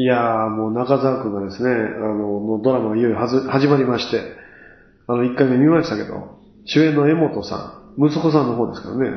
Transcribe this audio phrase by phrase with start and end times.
[0.00, 1.74] いやー、もう中澤くんがですね、あ
[2.08, 4.22] の、のドラマがいよいよ始まりまして、
[5.06, 9.10] あの、一回目見ましたけど、主演の江本さん、息子さんの方ですからね、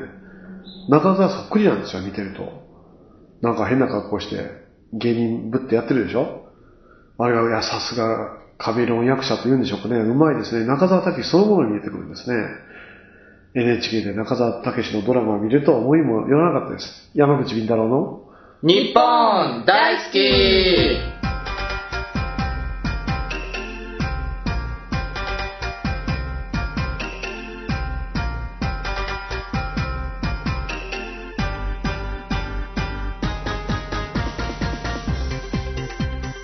[0.89, 2.43] 中澤そっくりなんですよ、見てると。
[3.39, 4.35] なんか変な格好して、
[4.91, 6.51] 芸人ぶってやってるでしょ？
[7.17, 9.95] あれは、いや、さすが、カメレオン役者と言うんでしょうかね。
[10.01, 10.65] うまいですね。
[10.65, 12.35] 中澤武そのものに見えてくるんですね。
[13.55, 17.09] NHK で中澤武のドラマを見るとは思いもよらなかったです。
[17.13, 18.22] 山口敏太郎の
[18.65, 20.97] 日本大好き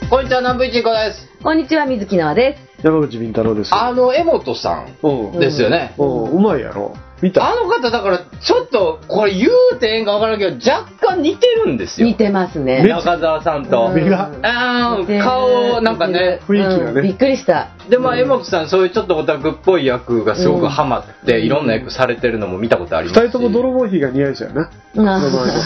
[0.09, 1.29] こんにちは、南部一子です。
[1.41, 2.85] こんにちは、水木のあです。
[2.85, 3.73] 山口敏太郎です。
[3.73, 5.39] あの、江本さんうん。
[5.39, 5.95] ですよね。
[5.97, 6.97] うん、うまいやろ。
[7.21, 12.07] 見たあの方、だから、ちょっと、これ言うてええんかわからんけど、若干似てるんですよ。
[12.07, 12.81] 似てますね。
[12.87, 13.89] 中澤さんと。
[13.89, 16.39] 目があー似てる顔、なんかね。
[16.47, 17.69] 雰囲気がねうんびっくりした。
[17.89, 23.23] で、まあ、江本さん、そういうちょっとオタクっぽい役がすごくハマって、いろんな役されてるのも見たことありますし。
[23.23, 24.67] 二人とも泥棒比が似合いですよね。
[24.95, 25.19] な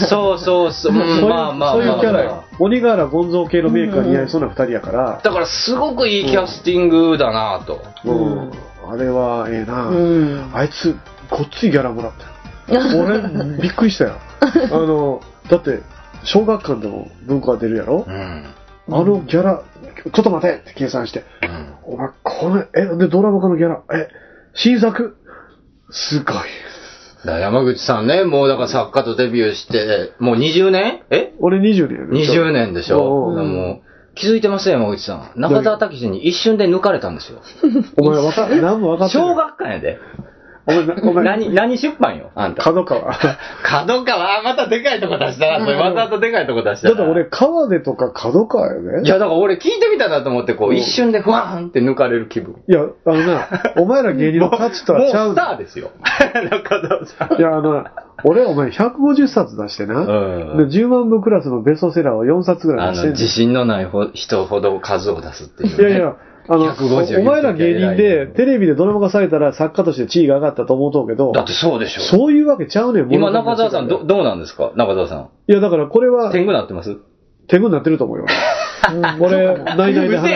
[0.08, 0.92] そうそうそう。
[0.92, 2.44] うんそういうまあまあそういうまあキャラよ。
[2.58, 7.82] 鬼瓦ゴンゾー系のメーカー似合いそうな二人やから、だから、すごくいいキャスティングだなと。
[8.04, 8.50] うん
[8.86, 10.50] あれはええな、うん。
[10.52, 10.94] あいつ、
[11.30, 12.12] こっちギャラもらっ
[12.66, 12.80] たよ。
[13.04, 14.14] 俺、びっくりしたよ。
[14.40, 15.80] あの、だって、
[16.24, 18.04] 小学館でも文化が出るやろ？
[18.06, 18.44] う、ん。
[18.90, 19.62] あのギャラ、
[20.12, 24.08] ちょっと待てって計算して、うんお前、これ、え、で、ドラマ化のギャラ、え、
[24.54, 25.16] 新作？
[25.90, 26.36] すごい。
[27.26, 31.02] 山口さんね、もうだから作家とデビューして、もう20年？
[31.10, 31.32] え？
[31.40, 33.02] 俺20年やね ?20 年でしょ？
[33.02, 35.40] おうもう、気づいてますよ、山口さん。
[35.40, 37.40] 中澤武史に一瞬で抜かれたんですよ。
[37.98, 39.26] お前、わか、何も分かってない。
[39.28, 39.98] 小学館やで。
[40.66, 42.62] お前、なお前、何、何出版よ、あんた。
[42.62, 43.14] 角川。
[43.62, 45.64] 角川、 あまたでかいとこ出したな。
[45.64, 46.94] それわざとでかいとこ出したな。
[46.94, 49.02] だって俺、川出とか角川よね。
[49.04, 52.56] いや、だから俺聞いてみたなと思って、こううん一瞬でふわーんって抜かれる気分。
[52.66, 55.90] いや、あのな、お前ら芸人の価値とはちゃもうスタうのーですよ。
[56.50, 57.38] 中澤さん。
[57.38, 57.84] いや、あの、
[58.24, 65.90] 俺、お前150冊出してな、うんで10万部クラスのベストセラーを4冊ぐらあの、い出してん自信のないほ人ほど数を出すっていう、ね。
[65.90, 72.02] いやいや、あの、150おお前ら芸人で、テレビでドラマ化されたら作家として地位が上がったと思うとうけど、だってそうでしょ。
[72.02, 74.72] そういうわけちゃうねん、今、中澤さん、ど、どうなんですか？
[74.76, 75.28] 中澤さん。
[75.48, 76.96] いや、だからこれは、天狗なってます？
[77.46, 78.26] 手具になってると思うよ。
[79.20, 80.28] 俺、ないないで話、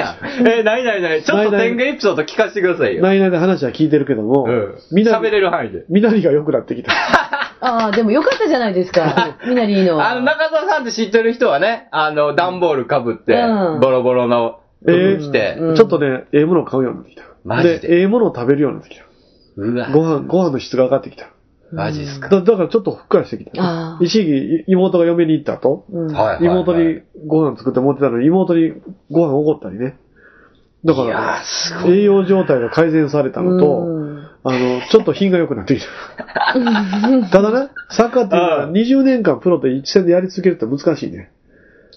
[0.43, 0.49] ん。
[0.49, 1.23] え、ないないない。
[1.25, 3.03] ちょっと天狗エピソード聞かせてくださいよ。
[3.03, 4.75] ないないで話は聞いてるけども、うん。
[4.93, 5.85] みな喋れる範囲で。
[5.89, 6.93] みなりが良くなってきた。
[7.61, 9.37] ああ、でもよかったじゃないですか。
[9.47, 10.07] みなりの。
[10.07, 17.23] あの、中澤さんって知ってる人はね、あの、段ボールかぶって、うんボロボロの服着て、うんちょっとね、ええものを買うようになってきた。
[17.45, 17.99] マジで？
[17.99, 19.05] ええものを食べるようになってきた。
[19.57, 21.31] うわ、ご飯、ご飯の質が上がってきた。
[21.73, 22.29] マジっすか。
[22.29, 23.99] だだからちょっとふっくらしてきた。
[24.01, 28.73] 一時期妹が嫁に行った後、うんはいはいはい妹にご飯作って持ってたのに妹に
[29.11, 29.99] ご飯おごったりね。
[30.85, 31.99] だかいやーら、すごい。
[31.99, 36.55] 栄養状態が改善されたのと、うんあの、ちょっと品が良くなってきた。
[37.33, 41.33] ただね、サッカーっていうのはうん20年間プロと一戦でやり続けるって難しいね。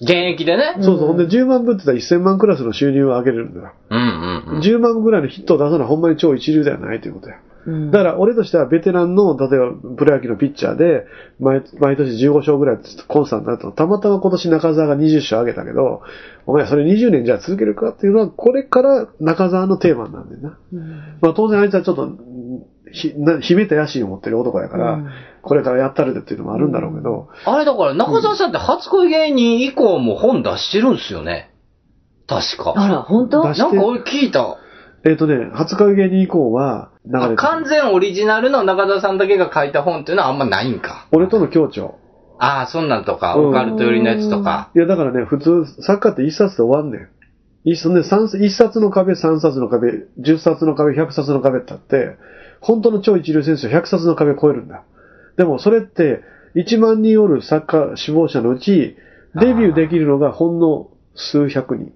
[0.02, 0.78] 現役でね。
[0.82, 1.08] そうそう。
[1.08, 3.74] ほんで10万分って言ったら1000万クラスの収入を上げれるんだよ。
[3.90, 4.62] うんうんうん。
[4.62, 7.36] 10万ぐらいのヒットを出すのはほんまに超一流ではないということや。
[7.36, 11.06] うんだから俺としてはベテランの、例えばプロ野球のピッチャーで、
[11.40, 16.02] 毎毎年15勝ぐらいコンスタントになったまたま今年中澤が20勝上げたけど、
[16.48, 20.58] お前それ20年じゃあ続けるかっていうのは、これから中澤のテーマになんだよな。
[21.22, 22.10] まあ当然あいつはちょっと、
[22.92, 25.10] ひな秘めた野心を持ってる男やから、うん
[25.42, 31.52] これからやったるでっていうのもあるんだろうけど、あれだから、中澤さんって初恋芸人以降も本出してるんすよね。
[32.28, 32.74] 確か。
[32.76, 33.48] あら、本当？
[33.48, 34.58] 出しなんか俺聞いた。
[35.04, 41.08] えっ、とね、初回芸人以降は流れてあ完全オリジナルの中澤さんだけが書いた本っていうのはあんまないんか。
[41.12, 41.98] 俺との協調。
[42.38, 44.72] ああ、そんなんとか、うんオカルト寄りのやつとか。
[44.76, 47.10] いや、だからね、普通、サッカーって一冊で終わんねん。
[47.64, 52.18] 一冊ね、三一冊の壁、三冊の壁、十冊の壁、百冊の壁ってあって、
[52.60, 54.84] 本当の超一流選手は百冊の壁を超えるんだ。
[55.38, 56.22] でも、それって、
[56.56, 58.98] 1万人おるサッカー志望者のうち、
[59.40, 61.94] デビューできるのがほんの数百人。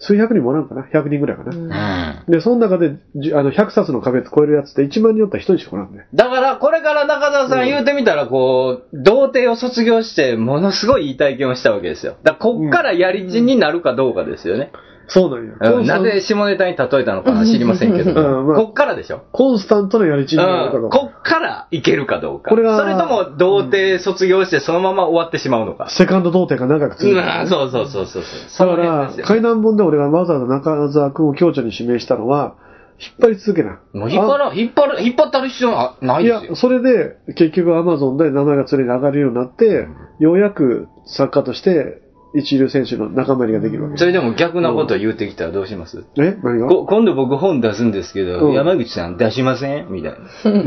[0.00, 2.22] 数百人もおらんかな ?100 人ぐらいかな。
[2.26, 2.32] うん。
[2.32, 6.06] で、その中で、じあの、100冊の壁超えるやつって1万人おったら1人しかおらんね。
[6.14, 12.16] だから、これから中澤さん言うてみたら、こう、童貞を卒業して、ものすごいいい体験をしたわけですよ。
[12.22, 14.70] だから、こっからやりちんになるかどうかですよね。
[15.08, 15.72] そうなんや。
[15.72, 19.24] うんなぜ下ネタに例えたのかは知りませんけど、うんまあこっからでしょ？
[19.32, 20.98] コンスタントなやりちんになるかどうん、うか。
[20.98, 22.50] こっからいけるかどうか。
[22.50, 25.88] これがそれとも、童貞卒業してそのまま終わってしまうのか。
[25.90, 27.18] セカンド童貞が長く続く。
[27.18, 28.22] うん、そうそうそうそう。
[28.48, 32.54] そだから、階段本で俺がわざわざ中澤君を強調に指名したのは、
[33.00, 33.78] 引っ張り続けな。
[33.92, 36.56] もう引っ張ら、引っ張る、引っ張ったる必要はないいやですよ、。
[36.56, 39.86] それで、結局アマゾンで名前が常に上がるようになって、
[40.18, 42.02] ようやく作家として
[42.34, 43.96] 一流選手の仲間入りができるわけ。
[43.96, 46.04] それでも逆なこと言ってきたらどうします？
[46.18, 46.36] え？
[46.42, 46.68] 何が？
[46.68, 48.52] こ今度僕本出すんですけど、うん。
[48.54, 49.88] 山口さん出しません？
[49.90, 50.18] みたいな。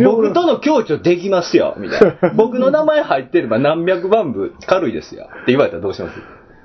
[0.03, 1.75] 僕との共著できますよ。
[1.77, 2.33] みたいな。
[2.35, 5.25] 僕の名前入ってれば何百万部軽いですよ。
[5.43, 6.19] って言われたらどうします？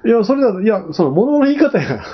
[0.07, 2.05] いや、それだと、いや、その、物の言い方やか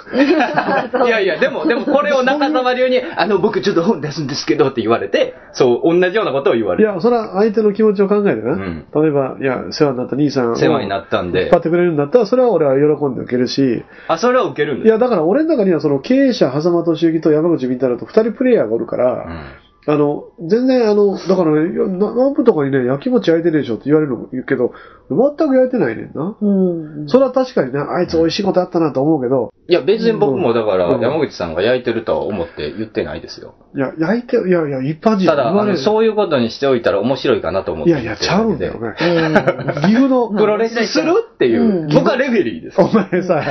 [0.93, 1.05] ら。
[1.07, 6.91] いやいや、でも、でもこれを中澤流に、あの、僕ちょっと本出すんですけどって言われて、そう、同じようなことを言われる。
[6.91, 8.57] いや、それは相手の気持ちを考えてな。
[8.57, 19.27] ん例えば、いや、世話になった兄さんを世話になったんで引っ張ってくれるんだったら、それは俺は喜んで受けるし、あ、それは受けるんですいや、だから俺の中にはその経営者、狭間敏之と山口みたいなと二人プレイヤーがおるから、
[19.85, 24.73] あの、全然あの、だからね、いやな何分とかにね、焼き餅焼いてるでしょって言われるの言うけど、
[25.11, 26.37] 全く焼いてないねんな。
[26.41, 27.09] うん。
[27.09, 33.55] それは確かにね、あいつ美味しいことあったなと思うけど、いや、別に僕もだから、うん山口さんが焼いてるとは思って言ってないですよ。
[33.75, 35.49] いや、焼いて、いやいや、一般人ただ。
[35.49, 38.81] あのそういうことにしておいたら面白いかなと思っていやいや、ちゃうんだよね。
[38.81, 38.95] うん
[39.83, 42.81] 岐阜の、プロレスするっていう、うん僕はレフェリーです。
[42.81, 43.43] お前さ、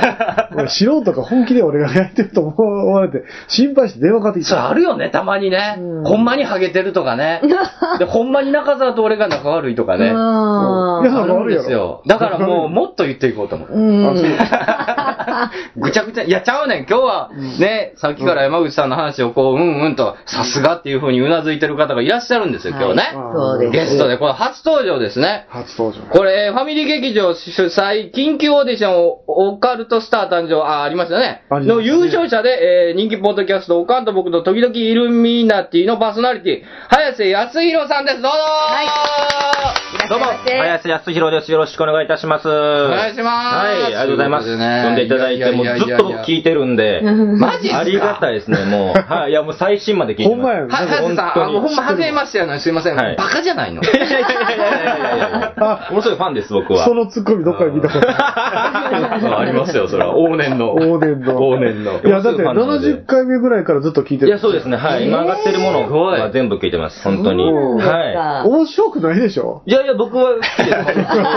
[0.68, 4.70] 素人が本気で俺が焼いてると思われて、心配して電話かかってきそれた。
[4.70, 5.76] あるよね、たまにね。
[6.22, 7.42] うんほんまにハゲてるとかね。
[7.98, 10.12] で、ほんまに中澤と俺が仲悪いとかね。
[10.14, 12.02] あいやあるんですよ。
[12.06, 13.74] だからもう、もっと言っていこうと思って。
[13.74, 14.14] うん。
[15.76, 16.86] ぐちゃぐちゃ、いや、ちゃうねん。
[16.88, 23.02] 今日は、ね、さっきから山口さんの話をこう、うんうんと、さすがっていう風にうなずいてる方がいらっしゃるんですよ、今日ね。
[23.02, 23.72] はいそうです。
[23.72, 25.46] ゲストで、これ初登場ですね。
[25.48, 26.02] 初登場。
[26.10, 31.42] これ、ファミリー劇場主催、緊急オーディション、オカルトスター誕生、あ、ありましたね。
[31.50, 38.22] の優勝者で、えー人気ポッドキャスト、オカンと僕の時々イルミナティのパーソナリティ、早瀬康弘さんです。
[38.22, 41.50] どうぞはいどうも、林康弘です。
[41.50, 42.48] よろしくお願いいたします。
[42.48, 43.56] おお願いします。
[43.56, 44.46] はい、ありがとうございます。
[44.46, 47.78] とうことでね呼んでいただいて、もうずっと僕聞いてるんで、マジっすか？
[47.78, 48.98] ありがたいですね、もう。
[49.00, 50.36] はい、いや、もう最新まで聞いてます。
[50.36, 52.96] ほんまやねは、はずさん、あの、ほんま、はじめましてやのにすいません。
[52.96, 53.82] はいバカじゃないの？
[53.82, 56.84] いやいやいやいやいやいやいやあものすごいファンです、僕は。
[56.84, 60.14] そのツッコミどっかで見たことああありますよ、それは。
[60.16, 60.74] 往年の。
[60.74, 60.92] る。
[60.92, 61.38] 往年の。
[61.38, 62.02] 往年の。
[62.02, 64.28] いや、だってファンなので70回目ぐらいからずっと聞いてる。
[64.28, 65.06] いや、そうですね、はい。
[65.06, 67.44] 今上がってるものすごいは全部聞いてます、本当に。
[67.44, 69.62] はですか面白くないでしょ？
[69.66, 69.70] い。
[69.70, 70.34] いやいや、僕は。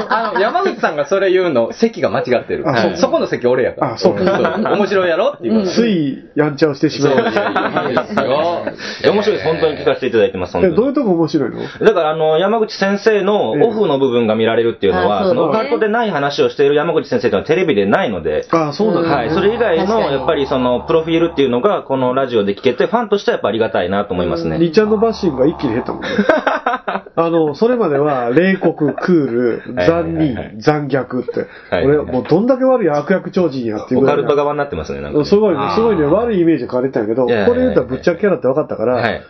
[0.09, 2.67] あの、山口さんがそれ言うの、席が間違ってる。
[2.67, 3.93] あはいそこの席俺やから。
[3.95, 4.23] あそうか
[4.57, 5.67] ん面白いやろっていう。
[5.67, 7.17] ついやんちゃをしてしまう。
[7.17, 8.65] いいですよ。
[9.03, 10.53] いや面白いです、本当に聞かせていただいてます。
[10.53, 11.61] どういうとこ面白いの？
[11.85, 19.09] だから、あの、山口先生のオフの部分が見られるっていうのは、あそのオカルトでない話をしている山口先生というのはテレビでないので、あ、そうなんだ。
[19.09, 24.54] はい、それ以外の、やっぱりその、プロフィールっていうのが、このラジオで聞けて、ファンとしてはやっぱありがたいなと思いますね。
[24.57, 26.09] リちゃんのバッシングが一気に減ったもんね。
[27.17, 31.47] あの、それまでは、冷酷、クール、残はい忍、残虐って。
[31.69, 34.21] はい俺、もうどんだけ悪い悪役超人やっていうオカぐらいな。
[34.23, 35.25] ルト側になってますね、なんかね。
[35.25, 39.21] すごいねすごいね、悪いイメージが変われたんやけど、これ言ったらぶっちゃけキャラって分かったから、はい。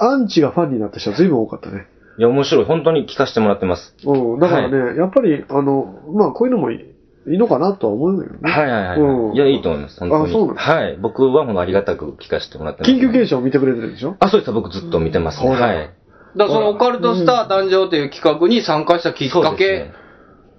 [0.00, 1.86] アンチがファンになった人は随分多かったね。
[2.18, 2.64] いや、面白い。
[2.64, 3.94] 本当に聞かせてもらってます。
[4.06, 6.95] うん、だからね、やっぱり、あの、まあ、こういうのもいい
[7.28, 8.38] いいのかなとは思うんだよね。
[8.42, 9.00] はいはいはい。
[9.00, 10.30] うんいや、いいと思います、本当に。
[10.30, 10.96] あそうなんですはい。
[11.00, 12.92] 僕はもうありがたく聞かせてもらってます。
[12.92, 14.16] 緊急現象を見てくれてるでしょ？
[14.20, 14.52] あ、そうです。
[14.52, 15.50] 僕ずっと見てますね。
[15.50, 15.58] はい。
[15.58, 15.92] だか
[16.36, 19.90] らそのオカルトスター誕生という企画に参加したきっかけ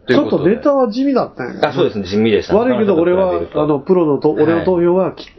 [0.10, 2.06] ちょっとネタは地味だったんやあ、そうですね。
[2.06, 2.60] 地味でしたね。
[2.60, 5.30] 悪いけど俺は、あの、プロのと、俺の投票はき、き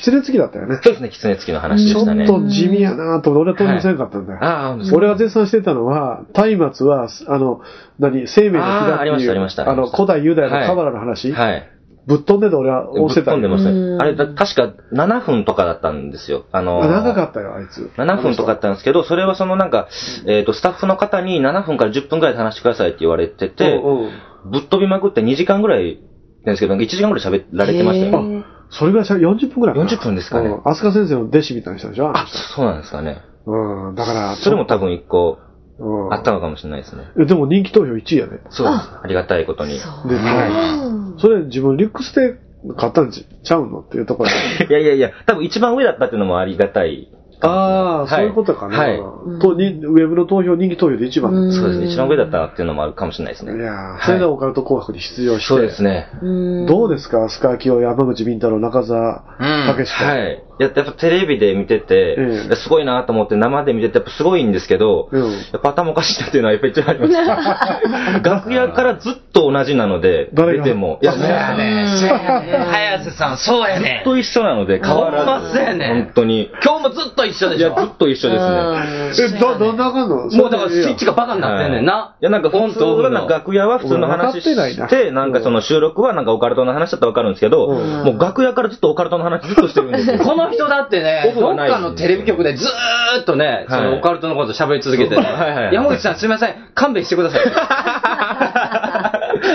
[0.00, 0.78] つねつきだったよね。
[0.82, 1.08] そうですね。
[1.10, 2.24] 狐付きの話でちょしたね。
[2.24, 4.38] っと地味やなと俺は投票せんかったんだよ。
[4.42, 7.60] ああ、俺が絶賛してたのは、松明は、あの、
[7.98, 11.70] 何、生命の木だってあーありましいう、たありましたあの、古代ユダヤのカバラの話、はい。
[12.06, 13.38] ぶっ飛んでて俺は押してたよ。
[13.38, 14.04] ぶっ飛んでました。
[14.04, 16.44] あれ、だ確か7分とかだったんですよ。
[16.52, 17.90] あのあ長かったよ、あいつ。
[17.96, 19.88] 7分とかだったんですけど、それはそのなんか、
[20.26, 23.80] えっ、と、スタッフの方に7分から10分ぐらいで話してくださいって言われてて、
[24.50, 26.00] ぶっ飛びまくって2時間ぐらい
[26.44, 28.44] なんですけど、1時間ぐらい喋られてましたよ。
[28.70, 29.90] それが40分ぐらいかな。
[29.90, 32.10] 40分ですかねうん飛鳥先生の弟子みたいな人でしょ？
[32.16, 33.18] あ、そうなんですかね。
[33.46, 35.38] うん、だから、それも多分1個
[35.76, 37.02] うん、あったのかもしれないですね。
[37.20, 38.38] えでも人気投票1位やね。
[38.50, 38.88] そうです。
[39.02, 39.74] ありがたいことに。
[39.74, 39.82] いで、
[41.18, 42.38] それ自分リュックスで
[42.76, 43.80] 買ったんちちゃうの？
[43.80, 44.30] っていうところ
[44.68, 44.72] で。
[44.72, 47.08] やいやいや、多分一番上だったっていうのもありがたい。
[47.44, 48.78] ああ、はいそういうことかな。
[48.78, 48.98] はい
[49.40, 51.32] とにウェブの投票、人気投票で一番。
[51.32, 51.86] うんそうですね。
[51.86, 53.62] 一番上だったっていうのもあるかもしれないですいね。
[53.64, 55.46] やーそれでオカルト紅白に出場して。
[55.46, 56.08] そうですね。
[56.22, 57.28] うんどうですか？
[57.28, 59.24] スカーキオ、山口敏太郎、中澤
[59.76, 60.04] 武史と。
[60.04, 60.42] はい。
[60.58, 65.32] やっぱテレビで見てて、ええすごいなと思って生で見てて、やっぱすごいんですけど、うん。
[65.32, 67.14] やっぱ頭おかしいなっていうのはやっぱ一番あります。
[68.22, 70.98] 楽屋からずっと同じなので、出ても。
[71.02, 75.52] いや、そうやねそうやね早瀬さん、そうやねずっと一緒なので、変わらず。
[75.54, 76.50] そうやね本当に。
[76.62, 79.36] 今日もずっと一緒でいや、しょずっと一緒ですね。
[79.36, 80.16] え、ど、どんなあかんの？
[80.16, 82.14] もうだからスイッチがバカになってんねんな。
[82.20, 82.24] い。
[82.24, 88.04] や、なんか本当楽屋は普通の話して、なんかその収録はなんかオカルトの話だったらわかるんですけど、うん。
[88.04, 90.18] もう楽屋からずっとオカルトの話ずっとしてるんですよ。
[90.44, 97.40] この人だってね、どっかのテレビ局でずーっとね、そはいのオカルトのこと喋り続けてねはいはいは、い山口さんすいません、勘弁してください。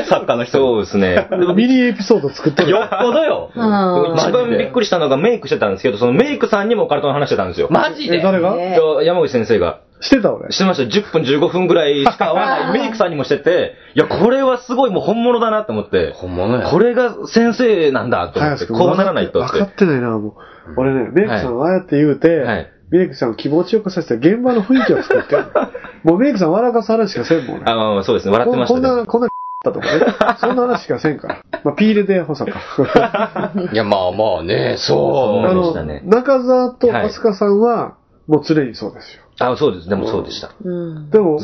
[0.06, 0.58] 作家の人。
[0.58, 1.28] そうですね。
[1.56, 2.72] ミニエピソード作ってる。
[2.72, 3.52] よっぽどよ。
[3.56, 7.68] あ一番びっくりしたのがメイクしてたんですけど、そのメイクさんにもオカルトの話してたんですよ。
[7.70, 8.22] え、マジで？
[8.22, 8.56] 誰が？
[9.04, 9.80] 山口先生が。
[10.02, 10.52] してた俺。
[10.52, 10.90] してましたよ。
[10.90, 16.68] 10分15分ぐらいしか会わない メイクさんにもしてて、いや、これはすごいもう本物だなって思って、本物や。
[16.68, 19.44] これが先生なんだと思って、こうならないとっ。
[19.44, 20.34] 分かっててないな、もう。
[20.78, 25.46] 俺ね、メイクさんああやって言うて、はいメイクさんを気持ちよくさせて現場の雰囲気を作ってる。
[26.04, 27.66] もうメイクさん笑かす話しかせんもんね。
[27.68, 28.32] あ、まあまあそうですね。
[28.32, 28.88] 笑ってましたね。
[28.88, 29.28] こんな、こんな、
[29.64, 30.38] だとかね。
[30.40, 31.44] そんな話しかせんから。
[31.64, 33.52] まあ、ピールで補佐か。
[33.72, 37.96] いや、まあまあね、そそうあのでしたね、中澤と飛鳥さんは、
[38.28, 39.24] もう常にそうですよ。
[39.40, 39.90] あ、そうです。
[39.90, 40.52] でもそうでした。
[40.64, 41.10] うん。
[41.10, 41.40] でも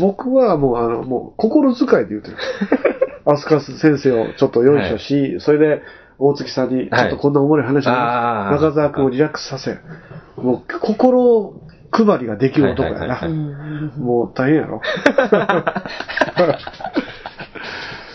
[0.00, 2.36] 僕はもう、あの、もう、心遣いで言うてる。
[3.26, 5.82] 飛鳥先生をちょっとよいしょし、それで、
[6.18, 9.78] 大月さんに、ちょっとこんなおもろい話を、あー中澤君をリラックスさせ、
[10.36, 11.54] もう、心
[11.92, 13.28] 配りができる男やはいはいはいはな。
[13.28, 14.80] うんもう大変やろ。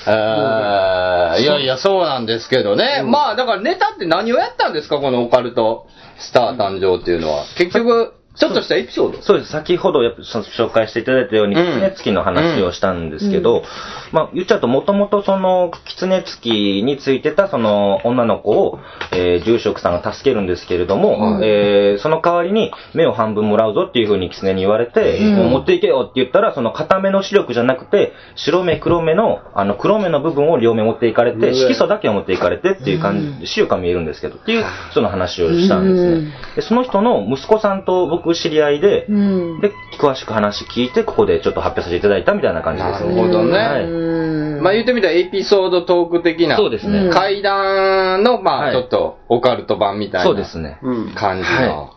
[0.08, 3.04] えーいやいや、そうなんですけどね。
[3.04, 4.98] まあ、だからネタって何をやったんですか？
[5.00, 5.88] このオカルト
[6.20, 7.44] スター誕生っていうのは。
[7.58, 9.22] 結局、ちょっとしたエピソード？
[9.22, 9.52] そうです。
[9.52, 11.66] 先ほどやっぱそ紹介していただいたように、うん。
[11.66, 13.64] 狐付きの話をしたんですけど、
[14.12, 18.80] まあ言っちゃうと、もともとその狐付きについてたその女の子を、
[19.12, 36.34] えー住職さんが助けるんですけれども、えーその代わりに目を半分もらうぞっていうふうに狐に言われて、もう持っていけよって言ったら、その片目の視力じゃなくて、白目黒目の、あの黒目の部分を両目持っていかれて、色素だけを持っていかれてっていう感じで、視力が見えるんですけど、っていう、その話をしたんですね。
[36.56, 39.62] で、その人の息子さんと僕知り合いで、うん。
[39.62, 43.16] で、詳しく話聞いて、ここでちょっと発表させていただいたみたいな感じですね。
[43.16, 46.58] なるほどねはいうんまあ言ってみたらエピソードトーク的な。
[46.58, 47.06] そうですね。
[47.06, 50.26] うん階段の、まあはいちょっとオカルト版みたいな。
[50.26, 50.80] そうですね。
[50.82, 51.14] うん。
[51.14, 51.90] 感じの。
[51.90, 51.96] は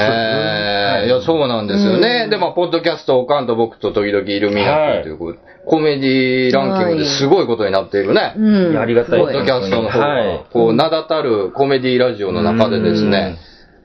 [0.00, 2.28] ええいや、そうなんですよね。
[2.28, 8.32] で、まあ、ポッドキャスト、おかんと僕と時々イルミナティということで、コメディランキングですごいことになっているね。
[8.36, 8.72] うん。
[8.72, 13.38] いやありがたいポッドキャストの方が、はいこう、名だたるコメディラジオの中でですね、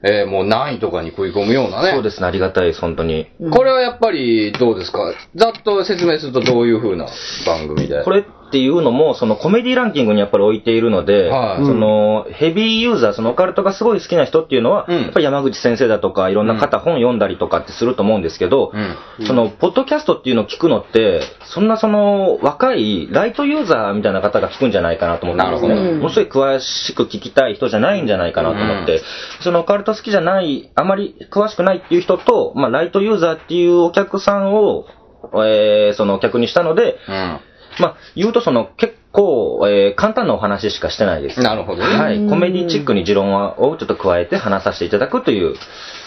[0.06, 1.92] えーもう何位とかに食い込むようなね。
[1.92, 3.26] そうですね、ありがたいです、本当に。
[3.52, 5.14] これはやっぱりどうですか？
[5.34, 7.06] ざっと説明するとどういう風な
[7.46, 8.04] 番組で？
[8.04, 11.66] これっていうのも、そのコメディランキングにやっぱり置いているので、はい。
[11.66, 15.02] そのヘビーユーザー、そのオカルトがすごい好きな人っていうのは、うん。
[15.02, 18.70] やっぱり山口先生だとか、いろんな方、本読んだりとかってすると思うんですけど、
[19.18, 19.26] うん。
[19.26, 25.74] そのポッドキャストっていうのを聞くのって、そんなその若いライトユーザーみたいな方が聞くんじゃないかなと思ってますね。
[25.94, 29.02] ものすごい詳しく聞きたい人じゃないんじゃないかなと思って、
[29.40, 34.86] そのオカルト好きじゃない、あまり詳しくないっていう人と、まあライトユーザーっていうお客さんを、
[35.34, 37.40] えーその客にしたので、うん。
[37.78, 41.40] まあ、言うとその結構、えー簡単なお話しかしてないです。
[41.40, 41.96] なるほどね。
[41.96, 42.26] はい。
[42.28, 45.54] コメディチックに持論をちょっと加えて話させていただくという。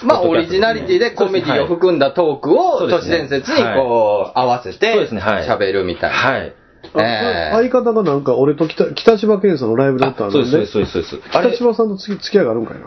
[0.04, 6.18] まあ、オリジナリティでコメディを含んだトークを、都市伝説にこう、合わせて、そうですねはい喋るみたいな。
[6.18, 6.54] はい。
[6.94, 7.70] あええ。
[7.70, 11.10] 相方がなんか俺と北北島健さんのライブだったんで、そうです、そうです、そうです。
[11.10, 11.30] そうです。
[11.30, 12.86] 北島さんと付き付き合いがあるんかいな。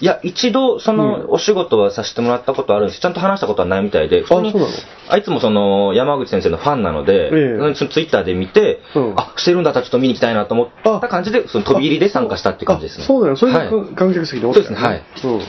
[0.00, 4.72] いや、一度、その、お仕事はさせてもらったことあるんですちゃんと話したことはないみたいで、普通にそうなの？
[5.08, 7.74] あいつもその、山口先生のファンなので、ええ。
[7.74, 9.14] そのツイッターで見て、うん。
[9.16, 10.68] あ、してるんだったらちょっと見に行きたいなと思っ
[11.00, 13.04] た感じで、その飛び入りで参加したって感じですね。
[13.04, 13.36] あそうだよ。
[13.36, 15.02] それではい観客席でそうですねはい。
[15.24, 15.40] うん。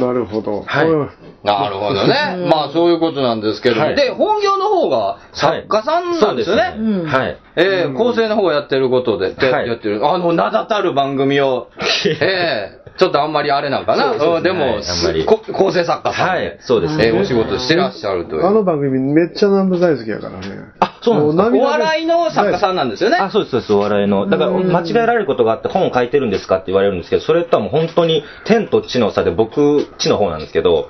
[0.00, 0.62] なるほど。
[0.62, 1.10] はいうん
[1.44, 2.36] なるほどね。
[2.48, 3.80] まあ、そういうことなんですけど。
[3.80, 6.76] はいで、本業の方が作家さんなんですよね。
[6.78, 7.36] うんはい。
[7.56, 10.06] ええ構成の方やってることで、ではいやってる。
[10.06, 11.68] あの、名だたる番組を、
[12.04, 14.10] ええちょっとあんまりあれなんかな。
[14.10, 17.06] そうそううんでも、はいあんまりこ構成作家さんで、はい、そうですね。
[17.06, 18.46] ええお仕事してらっしゃるという。
[18.46, 20.46] あの番組めっちゃ南部大好きやからね。
[20.80, 21.62] あ、そうなんです。
[21.62, 23.16] お笑いの作家さんなんですよね。
[23.16, 24.28] あ、そうです、そうです、お笑いの。
[24.28, 30.88] だから、間違えられることがあって本を書いてるんですかって言われるんですけど、それとはもう本当に天と地の差で僕、地の方なんですけど、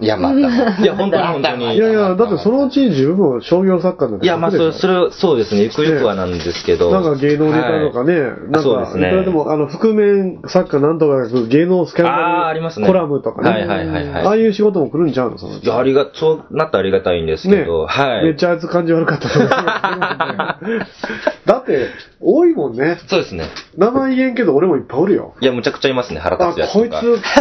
[0.00, 0.82] いや、また。
[0.82, 1.78] いや、本当に本当いに。
[1.78, 6.90] やいや、だってそのうち自分も商業作家になっていや、まあ、それ、それ、そうですね、ゆくゆくはなんですけど。
[6.90, 13.50] なんか芸能ネタとかね、はいなんか、そうですねいくらでも、あの、覆面作家なんとか芸能スキャンあーあダルりますねコラムとかね。
[13.50, 18.24] はいはいはいはいああいう仕事も来るんちゃうのそのいや、ありが、そうなったらありがたいんですけねど、はい。
[18.24, 20.60] めっちゃあいつ感じ悪かったとか。
[21.46, 21.88] だって、
[22.20, 22.98] 多いもんね。
[23.08, 23.44] そうですね。
[23.76, 25.34] 名前言えんけど俺もいっぱいおるよ。
[25.40, 26.94] いや、むちゃくちゃいますね、腹あ、立つやつこといつ、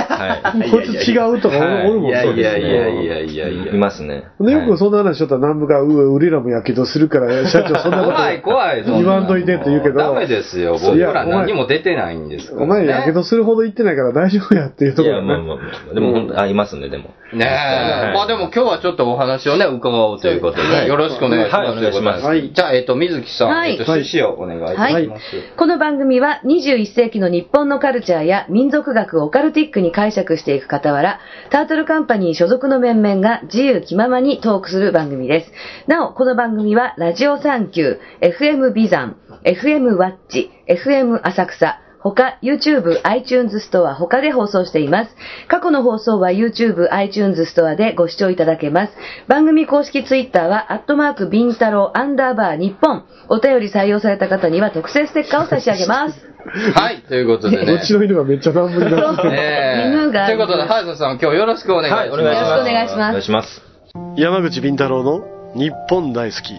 [0.09, 0.71] はい。
[0.71, 3.73] こいつ違うとかおるもん、いやいやいやいやいやいや。
[3.73, 4.25] いますね。
[4.39, 8.83] で、よくそんな話しとったら南部が、うわ、俺らもやけどするから、社長そんなこと怖い怖い。
[8.83, 10.77] 言わんといてって言うけど、ダメですよ。
[10.81, 15.27] 僕ら何も出てないんです、お前やけどするほど言ってないから大丈夫やっていうと、ころね。
[15.27, 17.09] まあまあまあ、でも本当、あ、いますね、でも。
[17.33, 18.13] ねえ。
[18.13, 21.57] まあでも今日はちょっとお話をね、伺おうということで、よろしくお願いします。
[21.57, 24.79] はいお願いしますはいじゃあ、えっと、水木さん、えっと、趣旨をお願いします。
[24.81, 25.09] はい
[25.57, 35.51] この番組は21世紀の日本のカルチャーや民族学をオカルティックに解釈していく傍ら、タートルカンパニー所属の面々が自由気ままにトークする番組です。
[35.87, 45.13] なお、この番組は、ラジオサンキュー、FM ビザン、FM ワッチ、FM 浅草、他、YouTube、iTunes ストア、他で放送しています。
[45.49, 48.93] 過去の放送は YouTube、iTunes ストアでご視聴いただけます。
[49.27, 53.03] 番組公式 Twitter は、アットマーク、ビンタロウ、アンダーバー、日本。
[53.27, 56.28] お便り採用された方には特製ステッカーを差し上げます。
[56.73, 57.73] はい、ということでね。
[57.73, 59.33] うちの犬がめっちゃ乱暴になってる。
[59.33, 62.09] ええ犬がということで、早田さん、今日よろしくお願いします。
[62.11, 62.49] はい、お願いします。
[62.49, 63.69] よろしくお願いしますお願いします。
[64.15, 66.53] 山口敏太郎の日本大好き、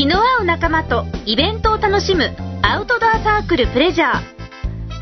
[0.00, 4.16] 気の合う仲間とイベントを楽しむアウトドアサークルプレジャー。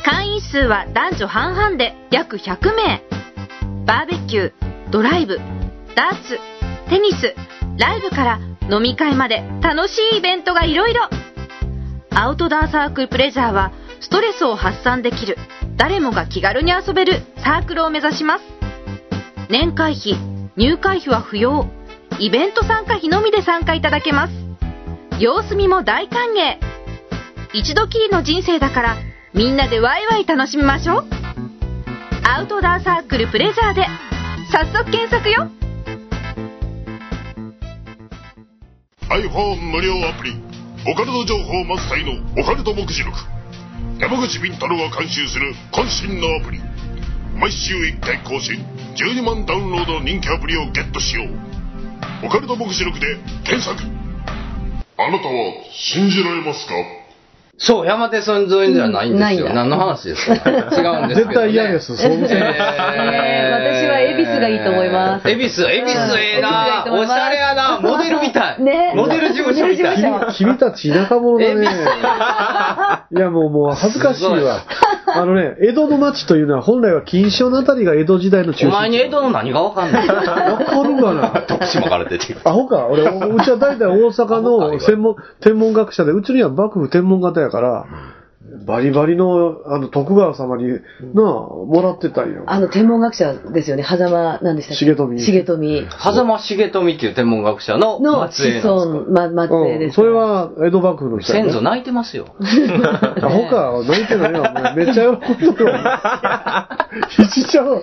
[0.05, 3.01] 会員数は男女半々で約100名。
[3.87, 5.39] バーベキュードライブ
[5.95, 6.41] ダーツ
[6.91, 7.37] テニス
[7.79, 8.41] ライブから
[8.77, 11.09] 飲み会まで楽しいイベントがいろいろ
[12.11, 15.37] アウトドアサークルプレジャーはストレスを発散できる。
[15.77, 18.45] 誰もが気軽に遊べるサークルを目指します。
[19.49, 20.17] 年会費
[20.57, 21.69] 入会費は不要。
[22.19, 24.48] イベント参加費のみで参加いただけます。
[25.19, 26.59] 様子見も大歓迎。
[27.53, 28.97] 一度きりの人生だから
[29.35, 31.07] みんなでワイワイ楽しみましょう。
[32.23, 33.85] アウトドアサークルプレジャーで
[34.53, 35.51] 早速検索よ。
[39.11, 40.37] iPhone 無料アプリ
[40.87, 43.19] オカルト情報満載のオカルト目次録。
[43.99, 46.61] 山口敏太郎が監修する渾身のアプリ。
[47.35, 48.55] 毎週1回更新
[48.95, 52.27] 12万ダウンロードの人気アプリをゲットしよう。
[52.27, 53.98] オカルト目次録で検索。
[55.01, 56.75] あなたは信じられますか？
[57.61, 59.53] そう、山手線沿いじゃないんですよ。
[59.53, 60.35] 何の話ですか？
[60.49, 60.55] 違
[61.03, 61.27] うんですけど、ね。
[61.27, 62.21] 絶対嫌ですそうえー。
[62.23, 65.29] 私は恵比寿がいいと思います。
[65.29, 66.85] 恵比寿、恵比寿ええな。
[66.87, 67.81] うんおしゃれやな。
[67.81, 68.63] モデルみたい。
[68.63, 68.93] ね。
[68.95, 70.03] モデル事務所みたい。
[70.03, 71.67] モデル事務所君たち田舎者だね。
[73.11, 74.65] いやもうもう恥ずかしいわ
[75.15, 82.49] あのね江戸の町というのは本来は錦糸町のあたりが江戸時代の中心お前に江戸の何がわかんないわかるかな徳島から出てくる。
[82.49, 82.87] アホか。
[82.87, 87.87] 俺、うちは大体大阪の専門、天文学者で、うちには幕府天文型やから、
[88.67, 92.45] バリバリの、あの、徳川様に、なあ、もらってたんよ。
[92.47, 93.83] あの、天文学者ですよね。
[93.85, 94.85] 狭間、何でしたっけ？
[94.87, 95.87] 重富重富。
[95.91, 99.11] 狭間重富っていう天文学者のの末裔子なんですか？
[99.11, 99.79] 孫、ま、末裔うん。
[99.81, 99.95] です。
[99.97, 102.27] それ、は、江戸幕府の人先祖泣いてますよ。
[103.23, 103.73] アホか。
[103.87, 104.75] 泣いてないわ。
[104.77, 106.79] めっちゃ喜んでるわ。
[107.11, 107.67] ひちちゃう。
[107.67, 107.81] 違う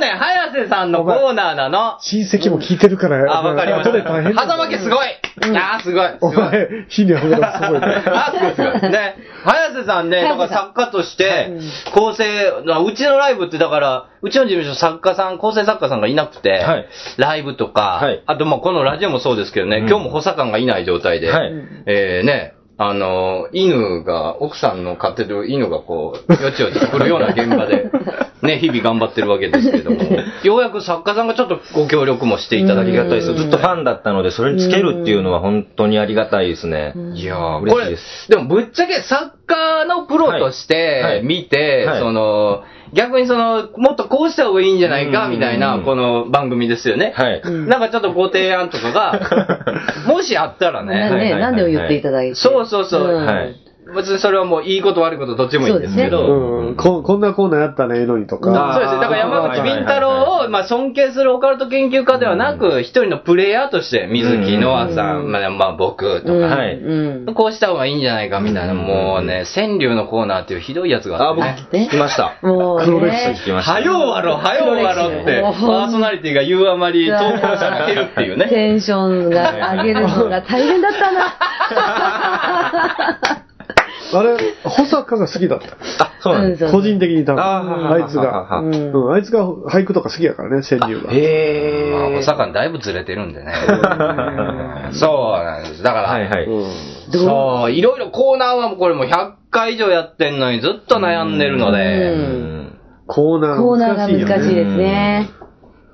[0.00, 1.98] ね早瀬さんのコーナーなの。
[2.00, 3.90] 親戚も聞いてるから、あ、わかりました。
[3.90, 5.08] 後で大変だ狭間家すごい
[5.56, 6.08] あー、すごい。
[6.08, 6.36] すごい。
[6.36, 7.80] お前、火にあげたらすごい。
[7.82, 8.90] あ、すごいすごい。
[8.90, 9.16] ね、
[9.48, 11.58] 早瀬さんね、だから作家として、
[11.94, 12.24] 構成、
[12.84, 16.88] うちのライブってだから、うちの事務所作家さん、構成作家さんがいなくて、はい。
[17.16, 18.22] ライブとか、はい。
[18.26, 19.88] あとまあこのラジオもそうですけどね、うん。
[19.88, 21.52] 今日も補佐官がいない状態で、はい。
[21.86, 27.90] えーね、あの、犬が、奥さんの飼ってる犬がこう、よちよち来るような現場で、
[28.40, 30.00] ね、日々頑張ってるわけですけども、
[30.44, 33.34] ようやく作家さんがちょっとご協力もしていただきありがたいです。
[33.34, 36.94] ずっとファンだったので、それにつけるっていうのは本当にありがたいですね。
[37.14, 41.02] いやー、嬉しいです、でもぶっちゃけ作家のプロとしはい。
[41.02, 41.20] はい。
[41.20, 41.98] て見て、はい。
[41.98, 42.62] その、
[42.92, 45.30] 逆にその、もっとこうした方がいいんじゃないか、うん。
[45.32, 47.12] みたいな、この番組ですよね。
[47.16, 47.42] はい。
[47.42, 49.20] なんかちょっとご提案とかが、
[50.06, 52.34] もしあったらなね、ね、はいはいはいなんでも言っていただいて。
[52.34, 53.02] そうそうそう。
[53.02, 53.26] うん。
[53.26, 58.74] はい別にそれはもういいこと悪いことどっちもいいんですけど、うん、ここんなコーナーやったらええのにとか。
[58.74, 59.00] そうですね。
[59.00, 67.34] だから山口敏太郎を、まあ、尊敬するオカルト研究家ではなく、一人のプレイヤーとして、水木ノアさん、まあ、まあ、僕とか、はいうん。
[67.34, 71.86] こうした方がいいんじゃないかみたいな、もうね、川柳のコーナーっていうひどいやつがあってね。
[71.86, 72.38] 聞きました。
[72.42, 73.36] もう黒歴ね。
[73.40, 73.72] 聞きました。
[73.72, 78.48] はようわろ、はようわろって、パーソナリティが言うあまり投稿者が減るっていうね。
[78.48, 81.12] テンションが上げるのが大変だった
[83.32, 83.44] な。
[84.14, 86.04] あれ、保坂が好きだった。
[86.04, 86.70] あ、そうなんです。
[86.70, 87.42] 個人的に多分。
[87.42, 88.60] あーあいつが。
[88.60, 91.12] うんうん、あいつが俳句とか好きやからね、川柳が。
[91.12, 92.16] へまあ、ー。
[92.16, 93.52] 保坂だいぶずれてるんでね。
[94.92, 95.82] そうなんです。
[95.82, 96.44] だから、はいはい。
[96.44, 96.70] うん
[97.10, 104.08] そう、いろいろコーナーはもうこれもう100回以上やってんのにずっと悩んでるのうで、んコーナーコーナーが。
[104.36, 105.30] 難しいですね。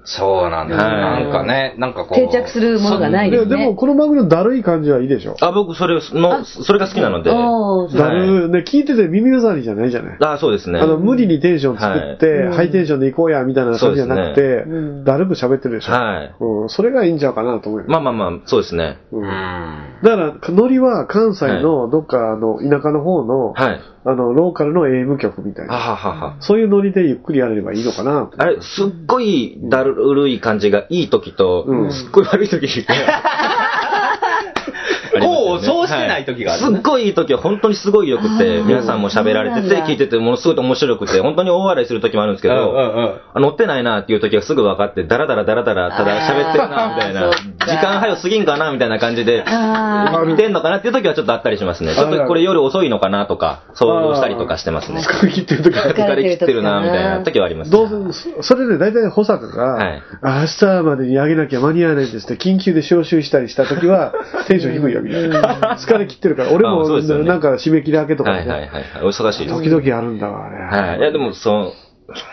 [0.06, 0.80] そうなんです。
[0.80, 2.14] はいなんかね、なんかこう。
[2.14, 3.50] 定着するものがないですね。
[3.50, 5.36] ででも、この番組のだるい感じはいいでしょ。
[5.40, 7.30] あ、僕、それの、それが好きなので。
[7.30, 10.16] だるい、ね、聞いてて耳障りじゃないじゃない？
[10.20, 10.78] あ、そうですね。
[10.78, 14.64] あの、無理にテンション作って、はいハイテンションで行こうや、みたいな感じじゃなくて
[15.04, 15.92] だるく喋ってるでしょ。
[15.92, 16.34] はい。
[16.38, 17.86] うん、それがいいんちゃうかなと思うよ。
[17.88, 18.98] まあまあまあ、そうですね。
[19.10, 19.28] うんうん。
[20.02, 23.80] だから、ノリは関西のどっかあの田舎の方の、はい。
[24.06, 25.78] あの、ローカルの AM 局みたいはな。
[25.78, 26.36] ははは。
[26.40, 28.30] そういうノリでゆっくりやれればいいのかな。
[28.36, 32.66] あれ、すっごいだるい感じがいい時と、うんすっごい悪い時
[35.20, 36.76] こう、そうしてない時があるね。
[36.76, 49.44] すっごいいい時は本当にすごい良くて、皆さんも喋られてて、聞いててものすごい面白くて、本当に大笑いする時もあるんですけど、あ乗ってないなっていう時はすぐ分かって、ダラダラダラダラ、ただ喋ってるな、みたいな、時間早すぎんかな、みたいな感じで、
[50.26, 51.94] 見てんのかなっていう時はちょっとあったりしますね。
[51.94, 55.00] ちょっとこれ夜遅いのかなとか、想像したりとかしてますね。
[55.00, 55.92] 疲れ切ってる時は。
[55.92, 57.76] 疲れ切ってるな、みたいな時はありますね。
[57.76, 64.12] どうせ、それで大体保坂が、はいあ明日までにあげなきゃ間に合わないんですって、緊急で招集したりした時は、
[64.46, 65.76] テンション低いよ、みたいな。
[65.78, 68.82] 疲れ切ってるから、俺あも、なんか締め切り明けとかね、はいはいはいはい。
[69.02, 69.62] お忙しいです。
[69.62, 70.86] 時々あるんだわ、あれ。
[70.88, 70.98] はい。
[70.98, 71.72] いや、でも、そう、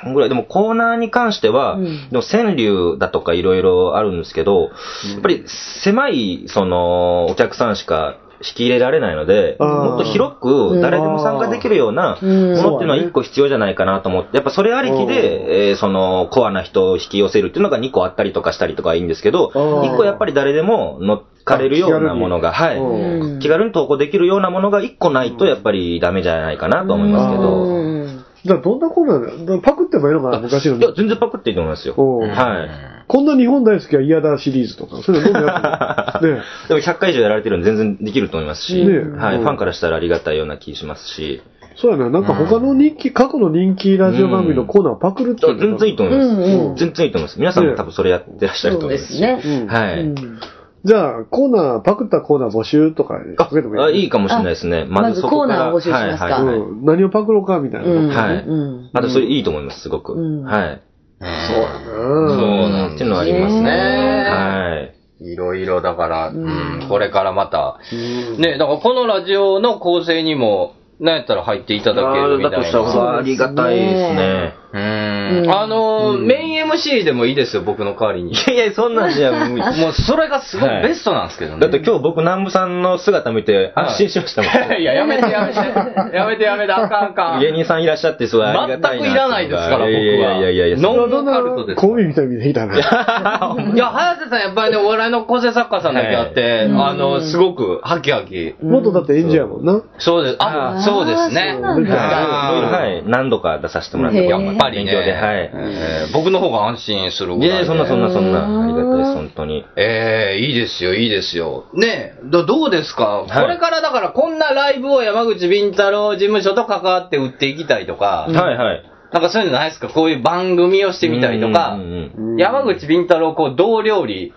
[0.03, 0.29] そんぐらい。
[0.29, 4.71] でも、コーナーに関しては、うんでも川柳だとかいろいろあるんですけど、
[5.13, 12.53] やっぱり狭い、その、お客さんしか引き入れられないので、もっと広く、誰でも参加できるようなもうん。
[12.55, 19.93] のっていうのは一個必要じゃないかなと思って、やっぱそれありきで、えーその、コアな人を引き寄せるっていうのが2個あったりとかしたりとかはいいんですけど、あー。
[19.93, 22.77] 1個やっぱり誰でも乗っかれるようなものが、はい。
[22.77, 23.39] うん。
[23.39, 28.00] 気軽に投稿できるようなものが1個ないとやっぱりダメじゃないかなと思いますけうど、ん
[28.43, 30.81] じゃあどんなコーナーだよパクってもいいのかな、昔のい。
[30.81, 31.95] や、全然パクっていいと思いますよ。
[31.95, 32.69] はい。
[33.07, 36.35] こんな日本大好きは嫌だシリーズとか、そういうのどんどんやってる。
[36.35, 39.37] ねでも100回以上やられてるんで全然できると思いますし、ねはい。
[39.37, 41.41] うんファンからしたらありがたいような気しますし、
[41.75, 42.09] そうやね。
[42.09, 46.29] なんか他の人気、過去の人気ラジオ番組のコーナーをパクるっていうのが全然いいと思います。
[46.29, 47.39] うんうん全然いいと思います。
[47.39, 49.19] 皆さんも多分それやってらっしゃると思いますし。
[49.19, 50.01] そうですねはい。
[50.01, 50.39] うん
[50.83, 53.81] じゃあ、コーナー、パクったコーナー募集とかかけてもいい？
[53.81, 54.85] あいいかもしれないですね。
[54.85, 56.85] まずそこからコーナーを募集しますかはいはいはいうん。
[56.85, 57.91] 何をパクろうかみたいな。
[57.91, 60.13] うんはいうんあとそれいいと思います、すごく。
[60.13, 60.81] うんはい。
[61.19, 63.69] そうやそうななんっていうのはありますね。
[63.69, 64.87] は
[65.19, 65.33] い。
[65.33, 73.11] いろいろだから、うん、これからまた、うんね、だからこのラジオの構成にも、なんやったら入っていただけるみたいだとしたな。
[73.11, 74.53] らありがたいですね。
[74.73, 75.51] うーん。
[75.51, 78.31] あの、メイン MC でもいいですよ、僕の代わりに。
[78.31, 79.61] いやいや、そんなんじゃ 無理。
[79.61, 81.59] もうそれがすごいはいベストなんですけどね。
[81.59, 84.51] だって今日僕南部さんの姿見て安心しましたもん。
[84.79, 86.15] いや、やめてやめて。
[86.15, 87.39] やめてやめて、あかんあかん。
[87.41, 90.77] 芸人さんいらっしゃってすごいありがたいな全くいらないですから僕はいやいやいやいやいや。
[90.77, 92.75] ノンカルトですコンビみたいにいたな。
[92.77, 98.55] いや、早瀬さんやっぱりね、お笑いの構成作家さんだけあって、あの、すごくハキハキ。
[98.61, 99.81] 元だって演者やもんな。
[99.97, 100.35] そうです。
[100.39, 101.57] あ、そうですね。
[101.61, 103.03] はいはい。
[103.05, 105.51] 何度か出させてもらって、へーやっぱりね、で、はい。
[105.53, 107.55] えー僕の方が安心するぐらいで。
[107.55, 109.65] いやそんなそんなそんな、ありがたいです、本当に。
[109.77, 111.65] ええいいですよ、いいですよ。
[111.73, 113.41] ねえ、どどうですか、はい。
[113.41, 118.83] これからだからこんなライブを山口敏太郎事務所と関わって売っていきたいとか、はいはい。
[119.11, 119.89] なんかそういうのないですか？
[119.89, 121.73] こういう番組をしてみたりとか。
[121.73, 124.33] うん、うんうん山口敏太郎こうどう料理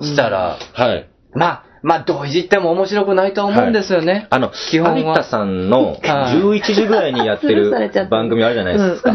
[0.00, 1.08] したら、はい。
[1.34, 4.28] まあ、まあ、どういじっても面白くないと思うんですよね。
[4.30, 7.70] あの、基本は有田さんのはい11時ぐらいにやってる
[8.08, 9.10] 番組あるじゃないですか。
[9.10, 9.14] あ、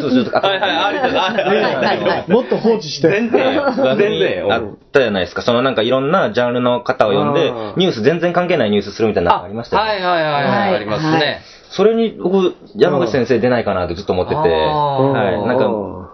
[0.00, 1.46] そうそう、あはいはい、ありがとうございます。
[1.48, 3.08] はいはいはいもっと放置して。
[3.08, 4.52] 全然、番全組然。
[4.52, 5.42] あったじゃないですか。
[5.42, 11.42] そのなんかいろんなジャンルの方を呼んでニュース全然関係ないニュースするみたいなのがありましたよねはいはいはいありますね。
[11.70, 15.46] それに僕、山口先生出ないかなってずっと思ってて、はい。
[15.46, 16.07] なんか、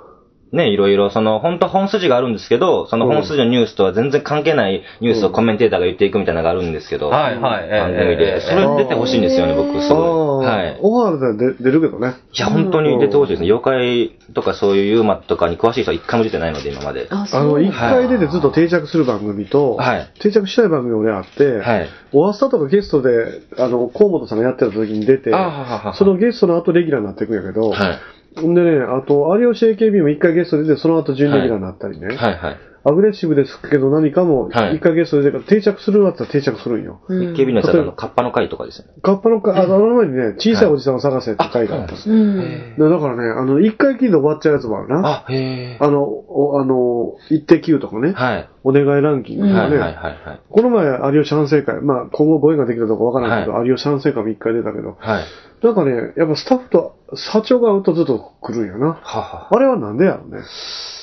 [0.53, 8.41] ね、いろいろ、その、本当本筋があるんですけど、その本筋のニュースとは全然関係ないニュースをコメンテーターが言っていくみたいなのがあるんですけど、はいはい番組ええで。
[8.41, 10.47] それ出てほしいんですよね、僕、すあごい。
[10.47, 10.79] あ、はい。
[10.81, 12.15] オファーだったら出出るけどね。
[12.33, 13.47] いや、本当に出てほしいですね。
[13.47, 17.09] 妖怪とかそういうユーマとかに詳しい人は一回も出てないので、今まで。
[17.11, 17.91] あ、あの、一か。
[17.91, 21.89] 回出てずっと定着する番組と、はい定着しない番組俺あって、はい。
[22.13, 27.99] オワスタとかゲストで、あの、河本さんがやってた時に出て、あはははそのゲストの後レギュラーになっていくんやけど、はい。
[28.37, 32.57] ほんでね、あと、有吉 AKB も一回ゲストで出て、その後準レギュラーになったりね、はいはい。
[32.87, 37.01] アグレッシブですけど何かもはい一回ゲストで出て、定着するんだったら定着するんよ。
[37.09, 38.93] うん警備のやつは、あの、カッパの会とかですよね。
[39.03, 42.11] カッパのか、あの、あの前にね、小さいおじさんを探せって回があったんです。
[42.11, 42.77] うん。
[42.77, 45.25] でだからね、あの、一回聞いて終わっちゃうやつもあるな。
[45.27, 45.79] あ、へえ。
[45.81, 48.49] あの、おあの、一滴9とかね、はい。
[48.65, 50.41] お願いランキングとかね、はいはいはいはい。
[50.51, 55.25] この前、有吉反省会、まあ、今後ご縁ができたとかわからないけど、有吉反省会も一回出たけど、はい。
[55.65, 58.89] なんかね、やっぱスタッフと、社長が会うとずっと来るんやな。
[58.89, 59.49] はは。
[59.51, 60.45] あれはなんでやろね。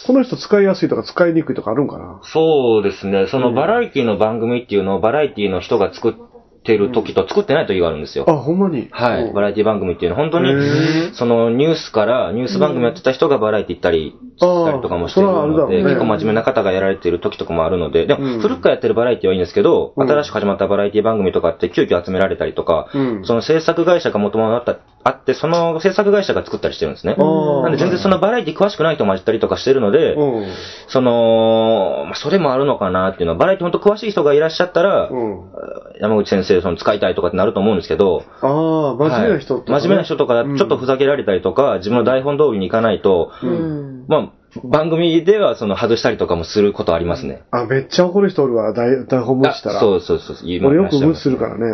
[0.06, 2.22] この人使いやすいとか使いにくいとかあるんかな。
[2.24, 3.26] そうですね。
[3.28, 6.14] そのバラエティの番組っていうのをバラエティの人が作っ
[6.64, 8.26] てる時と作ってない時があるんですよ。
[8.28, 8.88] あ、ほんまに？
[8.92, 9.24] はい。
[9.24, 27.16] うんバラエティ番組っていうのは本当にそのニュースから、ニュース番組やってた人がバラエティ行ったりしたりとかもしてるので、ね結構真面目な方がやられてる時とかもあるので、でもうん古くからやってるバラエティはいいんですけど、うん新しく始まったバラエティ番組とかって急遽集められたりとか、うんその制作会社がもともとあった、あって、その制作会社が作ったりしてるんですね。
[27.16, 30.54] なんで全然そのバラエティ詳しくない人も混じったりとかしてるので、うん。
[30.88, 35.42] その、まあ、それもあるのかなっていうのは、バラエティ本当詳しい人がいらっしゃったら、うん。
[36.00, 44.01] 山口先生、その使いたいとかってなると思うんですけど、ああ、真面目な人とかね、はい真面目な人とか、ちょっとふざけられたりとか、自分の台本通りにいかないと、うん。
[44.08, 44.32] まあ、
[44.64, 47.44] 番組ではその外したりとかもすることありますね。
[47.52, 49.78] あ、めっちゃ怒る人おるわ、台台本無視したら。
[49.78, 50.38] あそうそうそう。
[50.44, 51.66] 言い俺よく無視すするからね。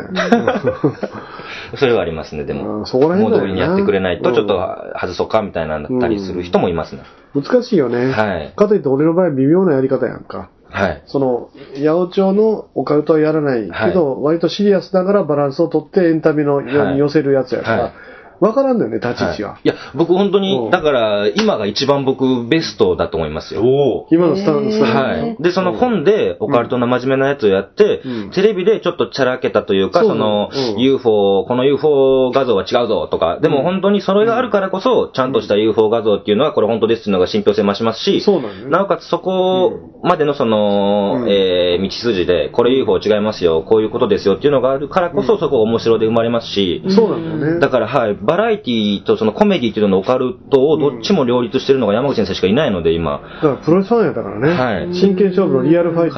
[1.76, 2.86] それはありますね、でも。
[2.86, 4.60] そこら辺だよな通りにやってくれないと、ちょっと
[5.00, 7.02] 外そうかみたいなったりする人もいますね。
[7.34, 8.12] 難しいよね。
[8.12, 10.50] はいかといって俺の場合微妙なやり方やんか。
[10.70, 11.02] はい。
[11.06, 17.92] その、八百長のオカルトはやらないけど、割とシリアスながらバランスをとってエンタメのように寄せるやつやから、はい
[18.40, 19.50] わからんのよね、立ち位置が。
[19.50, 19.60] はい。
[19.64, 20.44] いや、僕本当うん。
[20.44, 24.08] に、だから、今が一番僕ベストだと思いますよ。
[24.12, 24.82] 今のスタンス。
[24.82, 25.42] はい。
[25.42, 28.32] で、その本で、オカルトな真面目なやつをやって、うん。
[28.32, 30.80] テレビでちょっとチャラけたというか、その、うん。
[30.80, 38.70] UFO、この UFO 画像は違うぞとか、でも本当にそれがあるからこそ、ちゃんとした UFO 画像っていうのは、これ本当ですっていうのが信憑性増しますし、そうなんね。
[38.70, 39.72] なおかつそこ
[40.04, 41.30] までのその、うん。
[41.30, 47.60] えー道筋で、これ UFO 違いますよ、こういうことですよっていうのがあるからこそ、そこ面白で生まれますし、そうなんだよね。
[47.60, 53.22] だから、はい、バラエティとそのコメディっていうののオカルトをどっちも両立してるのが山口先生しかいないので、今。
[53.22, 54.50] だからプロレスファンやったからね。
[54.50, 56.16] はい真剣勝負のリアルファイト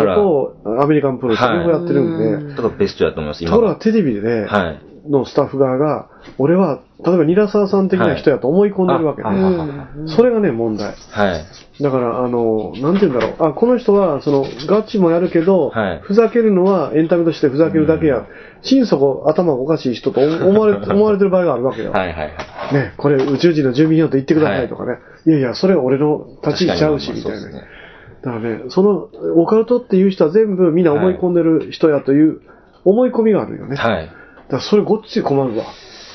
[0.64, 2.56] とアメリカンプロレス両方やってるんで。
[2.56, 4.89] だからベストだと思います、今ところがテレビでね、はい。
[5.10, 10.08] のスタッフ側が、俺は、例えばニラサーさん的な人やと思い込んでるわけね。
[10.08, 10.94] それがね、問題。
[11.10, 11.82] はい。
[11.82, 13.50] だから、あの、なんて言うんだろう。
[13.50, 18.28] あ、この人は、その、ガチもやるけど、はいふざけるのはエンタメとしてふざけるだけや。
[18.62, 20.28] 心底頭がおかしい人と思
[20.60, 21.92] われ思われてる場合があるわけよ。
[21.92, 22.26] はいはいは
[22.72, 22.74] い。
[22.74, 25.00] ね、これ宇宙人の住民票と言ってくださいとかね。
[25.26, 27.40] い、やいや、それ俺の立ち位置ちゃうし、みたいな。
[27.40, 32.42] だからね、その、オカルトっていう人は全部みんな思い込んでる人やという
[32.84, 33.78] 思い込みがあるよね。
[33.78, 34.10] はい。
[34.58, 35.66] らそれごっつい困るわ。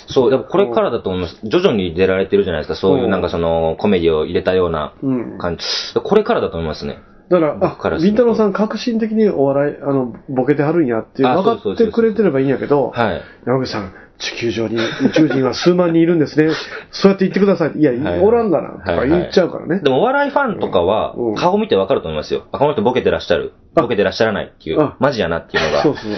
[0.09, 1.39] そう、やっぱこれからだと思います。
[1.45, 2.75] 徐々に出られてるじゃないですか。
[2.75, 5.39] そういううんなんかそのコメディを入れたようなうん。
[5.39, 5.65] 感じ。
[6.03, 6.99] これからだと思いますね。
[7.31, 13.23] だから、からするとりんたろーさん革新的にお笑い、あの、ボケてはるんやっていう、あ分かってくれてればいいんやけど、はい。
[13.47, 16.51] 山口さん、地球上に宇宙人は数万人いるんですね。
[16.93, 17.79] そうやって言ってください。
[17.79, 19.81] いや、はいおらんがな、とか言っちゃうからね。
[19.81, 22.45] でもお笑いファンとかはうん、顔見てわかると思いますよ。
[22.53, 23.53] あ、この人ボケてらっしゃる。
[23.75, 25.83] あボケてらっしゃらないっていうあ、マジやなっていうのが。
[25.83, 26.13] そうそう。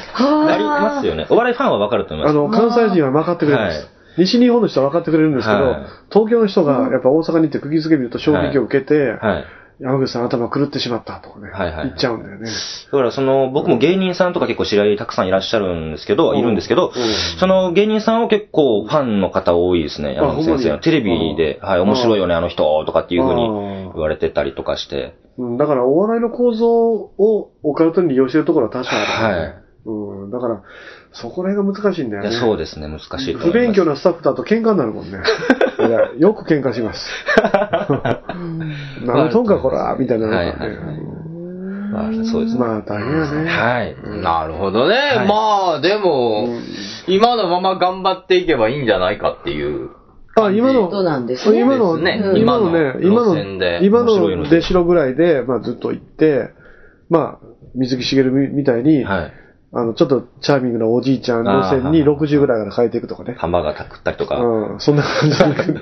[0.49, 1.27] ありますよね。
[1.31, 2.37] お笑いファンはわかると思います。
[2.37, 3.79] あの、関西人は分かってくれます。
[3.79, 9.45] はい西日本の人は分かってくれるんですけど、はい東京の人がやっぱ大阪に行って釘付け見ると衝撃を受けて、はい。
[9.79, 11.87] 山口さん頭狂ってしまったとかね、はいはいはい。
[11.89, 12.47] 言っちゃうんだよね。
[12.47, 16.39] だからその、僕も芸人さんとか結構知り合いたくさんいらっしゃるんですけど、うん。
[16.39, 17.39] いるんですけど、うん。
[17.39, 20.71] その芸人さんは結構ファンの方多いですね、山口先生。
[20.71, 20.79] は。
[20.79, 23.49] テレビで、はい、面白いよね、あの人、とかっていうふうに
[23.93, 25.15] 言われてたりとかして。
[25.37, 29.55] うん、だからお笑いの構造をオカルトに利用してるところは確かにある、はい。
[29.85, 30.63] うん、だから、
[31.17, 32.37] そこら辺が難しいんだよいやね。
[32.37, 33.47] そうですね、難しいと思います。
[33.49, 35.19] 不勉強なスタッフだと喧嘩になるもんね。
[35.81, 37.11] いや、よく喧嘩します。
[39.05, 40.37] 何とんかこら、みたいなね。
[40.37, 40.57] はいはい
[41.93, 42.61] まあ、そうですね。
[42.61, 43.49] まあ、大変やね。
[43.49, 43.97] はい。
[44.21, 44.95] なるほどね。
[44.95, 46.49] はいまあ、でも、
[47.07, 49.91] 今のまま頑張っていけばいいんじゃないかっていう。
[50.39, 53.23] あ、今の、そうなんですね今の、ね今のね、今
[53.81, 56.51] 今の今の出城ぐらいで、まあずっと行って、
[57.09, 59.33] まあ、水木しげるみみたいに、はい。
[59.73, 63.35] あの、ちょっとチャーミングなおじいちゃん路線にあー60ぐらいから変えていくとかね。
[63.37, 65.39] ハンバーガー食ったりとか、うん、そんな感じ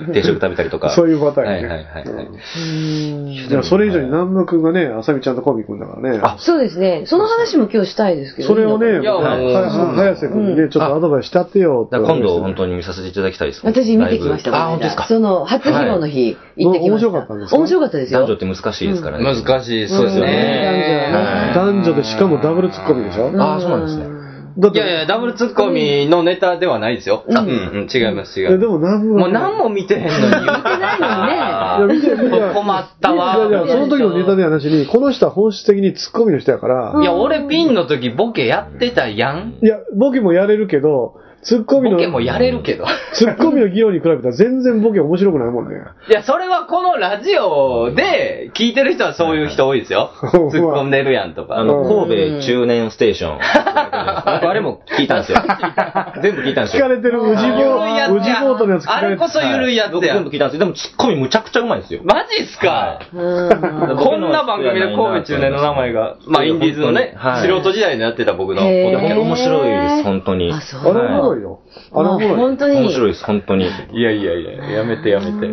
[0.07, 0.13] で。
[0.15, 0.91] 定食食べたりとか。
[0.91, 1.53] そういうパターンね。
[1.53, 3.35] はいはいはいはい。
[3.35, 6.19] いや、それ以上に南部くんがね、あさみちゃんとコンビ組んだからね。
[6.23, 7.05] あそうですね。
[7.07, 8.49] その話も今日したいですけど。
[8.49, 12.55] それをね、早瀬くんにね、ちょっとアドバイスしてやってよってだから今度本に。
[12.57, 13.61] 当に見させていただきたいです。
[13.65, 15.07] 私見てきました、あ、本当ですか？
[15.07, 17.09] その、初披露の日、行ってきました。
[17.09, 17.57] 面白かったんですか？
[17.59, 18.21] 面白かったですよ。
[18.21, 19.25] 男女って難しいですからね。
[19.25, 21.53] 難しい、そうですうんね。
[21.55, 23.29] 男女でしかもダブルツッコミでしょ？
[23.29, 24.25] うんあーそうなんですね
[24.57, 27.25] だっていやいや、ダブルツッコミのネタではないですよ。
[27.27, 28.55] うん、うん、違います、違います。
[28.55, 33.37] えでも南部もう何も見てへんのに言うてないのにねいや見て見て困ったわ。
[33.37, 39.59] いやいや、その時のネタではなしに、この人は本質的にツッコミの人やから、いや、俺ピンの時ボケやってたやん。
[39.61, 42.87] いや、ボケもやれるけど、ツッコミの、ボケもやれるけど。
[43.13, 45.75] ツッコミの議論に比べたら全然ボケ面白くないもんね。
[46.09, 50.11] いや、それはこのラジオで聞いてる人はそういう人多いですよ。
[50.23, 51.57] 突っ込んでるやんとか。
[51.57, 53.39] あの、神戸中年ステーション。
[53.41, 55.39] 僕あれも聞いたんですよ。
[56.23, 56.87] 全部聞いたんですよ。
[56.87, 60.17] 聞かれてる宇治ボゆるいやつ宇治ボートのやつ聞かれてあれこそゆるいやつ僕やん。
[60.17, 60.59] 全部聞いたんですよ。
[60.61, 62.01] でもツッコミむちゃくちゃうまいですよ。
[62.05, 63.01] マジっすか？
[63.13, 70.51] うんこんな番組で神戸中年の名前が、まあインディーズのね、はい素人時代にやってた僕の面白いです、本当に。
[70.53, 71.34] あ、そう。
[71.37, 71.61] いよ。
[71.93, 72.37] あれおもろい。
[72.37, 72.77] 本当に。
[72.77, 73.65] 面白いです、本当に。
[73.65, 75.49] いやいやいや、やめてやめて。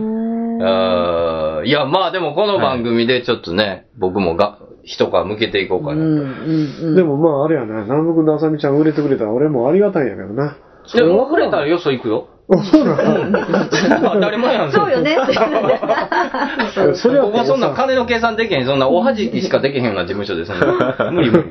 [0.64, 5.96] あーいや、まあでもこの番組でちょっとね、僕もが、一皮向けていこうかな。
[5.96, 6.96] うんうんうん。
[6.96, 10.58] でもまああれやな、南部君とあさみちゃん売れてくれたら俺もありがたいんやけどな。
[10.96, 12.28] でも遅れたらよそ行くよ。
[12.58, 14.72] あ、そうなの当たり前やん。
[14.72, 15.16] そうよね。
[16.96, 20.66] それはここはそんな金の計算できへん、そんなおはじきしかできへんような事務所で、そんな。
[21.12, 21.46] 無理無理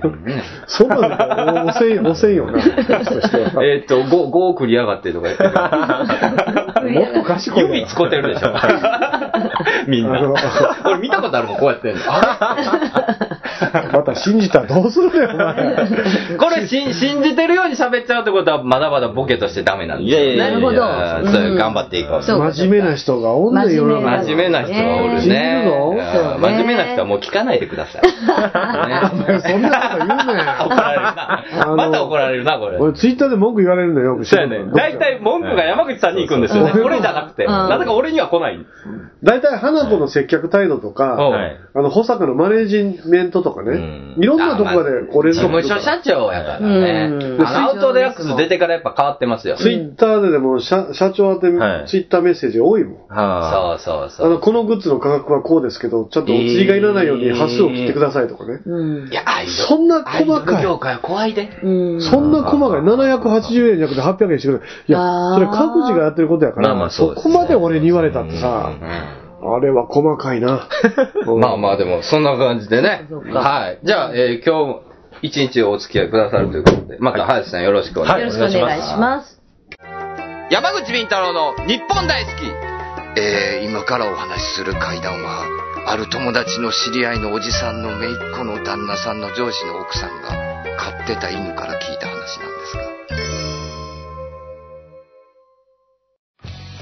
[0.67, 2.53] そんなんだおせん、おせんよな。
[2.53, 5.51] としてはえーっと、5、5送りやがってとか言ってる。
[6.91, 7.75] もっと賢いよ。
[7.75, 8.53] 指使ってるでしょ。
[9.87, 10.21] みんな。
[10.85, 12.01] 俺見たことあるもん、こうやってんの。
[13.93, 16.37] また信じたらどうするねん、お前。
[16.39, 20.25] これし信じてるように喋っちゃうってことは、まだまだボケとしてダメなんですよ、ね。
[20.25, 22.23] いやいやいやなるほどう頑張っていこう。
[22.23, 25.65] そうか真面目な人がおんねん、世の中真面目な人がおる信じるね。
[25.65, 28.03] の真面目な人はもう聞かないでください。
[28.11, 30.47] ねそんなこと言うねん。
[30.67, 31.75] 怒らな。
[31.77, 32.79] また怒られるな、これ。
[32.79, 34.25] 俺ツイッターで文句言われるんだよ、よく。
[34.25, 34.71] そうやね。
[34.75, 36.73] 大体文句が山口さんに行くんですよね。
[36.75, 37.45] うん俺じゃなくて。
[37.45, 38.59] うんなぜか俺には来ない。
[39.23, 49.57] 大体花子の接客態度とか、はいあの、保坂のマネージメントとかね、うんいろんなところでこれ事務所社長やからねアウトデラックス出てからやっぱ変わってますよ。
[49.57, 53.09] ツイッターででも社社長宛てはいツイッターメッセージ多いもん。
[53.09, 54.27] はそうそうそう。
[54.27, 58.61] あの、このグッズの価格はこうですけど、ちょっとお釣りがいらないように端数を切ってくださいとかね。
[58.65, 59.23] うんいや。
[59.69, 60.57] そんな細かい。
[60.57, 61.49] ル業界は怖いで。
[61.63, 62.01] うん。
[62.03, 62.81] そんな細かい。
[62.81, 64.61] 780円じゃなくて800円してくれ。
[64.89, 64.99] いや
[65.35, 68.73] それ各自がやってることやから、まあまあそうですそこまで俺に言われたってさ、
[69.43, 70.69] あれは細かいな。
[71.41, 73.07] まあまあでも、そんな感じでね。
[73.33, 73.79] はい。
[73.83, 74.81] じゃあ、えー今日、
[75.23, 78.39] 一日お付き合いくださるということで、また林さんよろしくお願いします。
[78.39, 79.41] よろしくお願いします。
[80.51, 82.35] 山口敏太郎の日本大好き。
[83.17, 85.45] えー今からお話しする怪談は、
[85.87, 90.50] ある友達の知り合いのおじさんの姪っ子の旦那さんの上司の奥さんが
[90.81, 92.83] 飼ってた犬から聞いた話なんですが。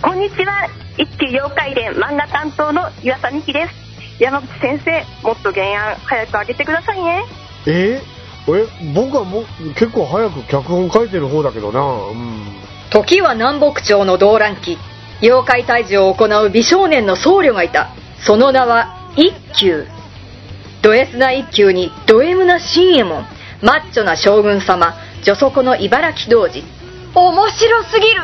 [0.00, 0.68] こんにちは。
[0.96, 4.22] 一級妖怪伝漫画担当の岩佐美希です。
[4.22, 7.24] 山口先生もっと原案早く上げてくださいね。
[7.66, 8.00] え？
[8.00, 8.68] え？
[8.94, 11.80] 僕はもう結構早く脚本書いてる方だけどな。
[11.80, 12.46] うん。
[12.90, 14.78] 時は南北朝の動乱期。
[15.22, 17.88] 妖怪退治を行う美少年の僧侶がいた。
[18.24, 19.88] その名は一休。
[20.82, 23.24] ド S な一休にド M な新右衛門
[23.62, 24.94] マッチョな将軍様
[25.24, 26.62] 女底の茨城童子
[27.14, 28.22] 面白すぎる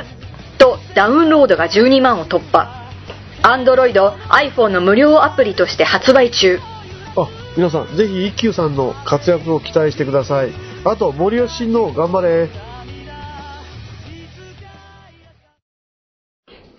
[0.59, 2.85] とダウンロードが12万を突破
[3.43, 6.59] アンドロイド iPhone の無料アプリとして発売中
[7.17, 10.53] あ、皆さん、ぜひ一休さんの活躍を期待してください。
[10.85, 12.49] あと、森吉親王頑張れ。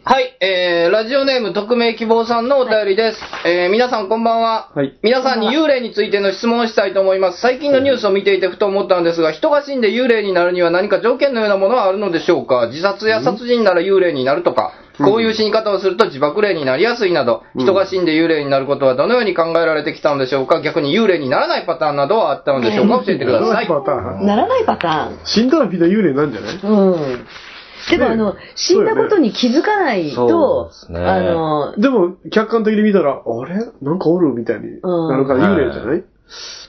[0.08, 3.20] はい、えー、ラジオネーム匿名希望さんのお便りです。
[3.44, 4.70] えー、皆さんこんばんは。
[4.76, 7.42] はい皆さんに幽霊についての質問をしたいと思います。
[7.42, 12.68] 最近のニュースを見ていてふと思ったんですが、人が死んで幽霊になるには何か条件のようなものはあるのでしょうか？
[12.68, 20.62] 自殺や殺人なら幽霊になるとか、こういう死に方をすると自爆霊になりやすいなど、人が死んで幽霊になることはどのように考えられてきたのでしょうか？
[20.62, 23.04] 逆に幽霊にならないパターンなどはあったのでしょうか？
[23.04, 23.68] 教えてください。
[23.68, 24.28] パターン。
[24.28, 26.58] ならないパタ死んだらみんな幽霊なんじゃない？
[26.58, 26.94] ーン。
[26.94, 27.28] うん。
[27.90, 31.00] でもあの、死んだことに気づかないそうと、ですね。
[31.00, 33.56] あの、でも、客観的に見たら、あれ？
[33.82, 34.34] なんかおる？
[34.34, 36.04] みたいになるから幽霊じゃない、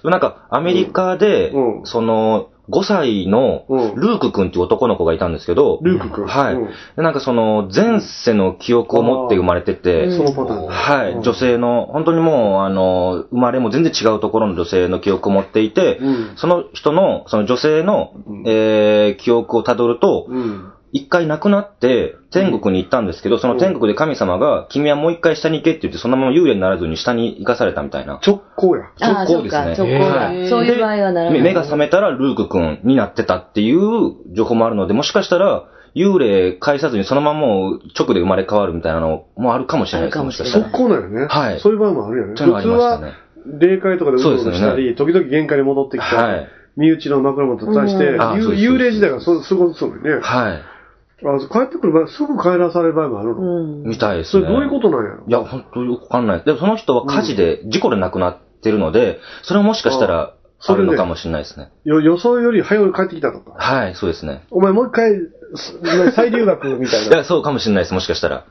[0.04, 1.86] なんか、アメリカで、うん。
[1.86, 3.94] その、5歳のうん。
[3.94, 6.26] ルーク君っていう男の子がいたんですけど、ルーク君？
[6.26, 6.54] はい。
[6.54, 6.66] うん。
[6.66, 10.66] でなんかその前世の記憶を持って生まれてて、そのパターン。
[10.66, 10.72] だ。
[10.72, 16.32] はい、女性の、本当にもう、あの、生まれも全然違うところの女性の記憶を持っていて、うん。
[16.36, 18.42] その人の、その女性の、うん。
[18.46, 20.72] えー記憶をたどると、うん。
[20.96, 28.18] 一回亡くなって天国に行ったんですけど、その天国で神様が、君はもう一回下に行けって言って、そのまま幽霊にならずに下に行かされたみたいな。
[28.26, 28.84] 直行や。
[29.00, 31.32] ああ、直行ですね直行そういう場合はならない。
[31.34, 40.88] で目が覚めたらルーク君になってたっていう情報もあるので、もしかしたら、幽霊返さずにそのままもう直で生まれ変わるみたいなのもあるかもしれないですあるかもしれないもしかしたら。
[40.88, 41.26] 速攻なんよね。
[41.28, 42.34] はいそういう場合もあるよね。
[42.36, 43.12] そういうのありましたね
[43.44, 50.22] 普通は、霊界とかでうろうろしたり、時々玄関に戻ってきたりはい、身内の枕元として、うんあそうです幽幽霊自体がそうそういうことそうだよね。
[50.22, 50.75] はい。
[51.24, 53.62] あ帰ってくる場合、すぐ帰らされる場合もあるの？
[53.62, 53.82] うん。
[53.84, 54.42] みたいですね。
[54.44, 55.24] それどういうことなんやろ？
[55.26, 56.44] いや、本当よくわかんない。
[56.44, 61.70] でもその人は火事で、事故で亡くなってるので、それはもしかしたら、それであるのかもしれないですね。
[61.84, 63.52] よ予想より早く帰ってきたとか？
[63.52, 64.42] はい、そうですね。
[64.50, 65.12] お前もう一回、
[65.54, 67.16] す再留学みたいいな。
[67.18, 68.44] や、 そうかもしれないです、もしかしたら。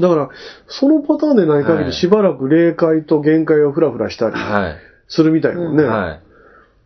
[0.00, 0.28] だから、
[0.66, 4.76] そのパターンでない限はいりしばらく霊界と限界をフラフラしたりはい。
[5.08, 5.84] するみたいもんね。
[5.84, 6.20] は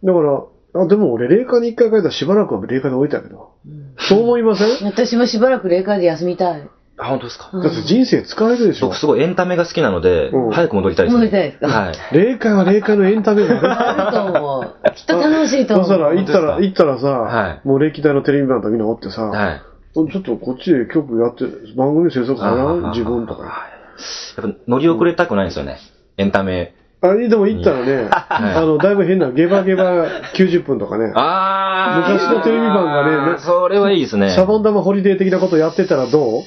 [0.02, 0.06] い。
[0.06, 3.50] だから、あ、でも俺霊界に一回帰ったらしばらくは霊界で置いたけど。
[3.98, 4.86] そう思いません？
[4.86, 6.68] 私もしばらく霊界で休みたい。
[6.98, 7.50] あ、本当ですか？
[7.52, 8.98] うんだって人生疲れるでしょ僕。
[8.98, 11.94] すごいエンタメが好きなのでうん、早く戻りたいです、戻りたいですかはい。
[12.12, 14.74] 霊界は霊界のエンタメがああると思う。
[14.94, 15.86] きっと楽しいと思う。
[15.86, 19.62] したら、行ったら、行ったらさ、はいもう歴代のテレビマンとみんなおってさ、はい。
[19.92, 21.44] ちょっとこっちで曲やって、
[21.76, 23.68] 番組制作かあな自分とか。
[24.36, 25.78] やっぱ乗り遅れたくないんですよね。
[26.16, 26.74] エンタメ。
[27.02, 34.30] あ、でも行ったらね、はいあの、だいぶ変な、ゲバゲバ90分とかね、あ昔のテレビ番がねそれはいいですね。
[34.30, 36.42] シャボン玉ホリデー的なことやってたらどう？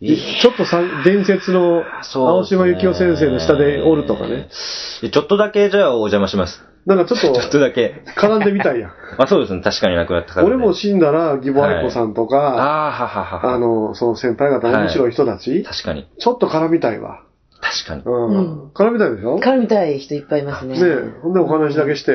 [0.00, 4.48] いいちょっとさ、伝説の青島幸男先生の下でおるとかね。
[4.50, 6.64] ちょっとだけじゃあお邪魔します。
[6.86, 8.02] なんかちょっ ちょっととだけ。
[8.16, 8.92] 絡んでみたいやん。
[9.18, 9.62] あ、そうですね。
[9.62, 13.54] 確かに亡くなった方で俺も死んだら、義母愛子さんとか、ああ、はははは。
[13.54, 16.08] あ、の、その先輩方、面白い人たち、確かに。
[16.18, 17.20] ちょっと絡みたいわ。
[17.62, 18.02] 確かに。
[18.04, 18.28] うん。
[18.28, 19.36] うん絡みたいでしょ？
[19.36, 20.76] ね絡みたい人いっぱいいますね。
[20.78, 22.12] え、ほんでお話だけして。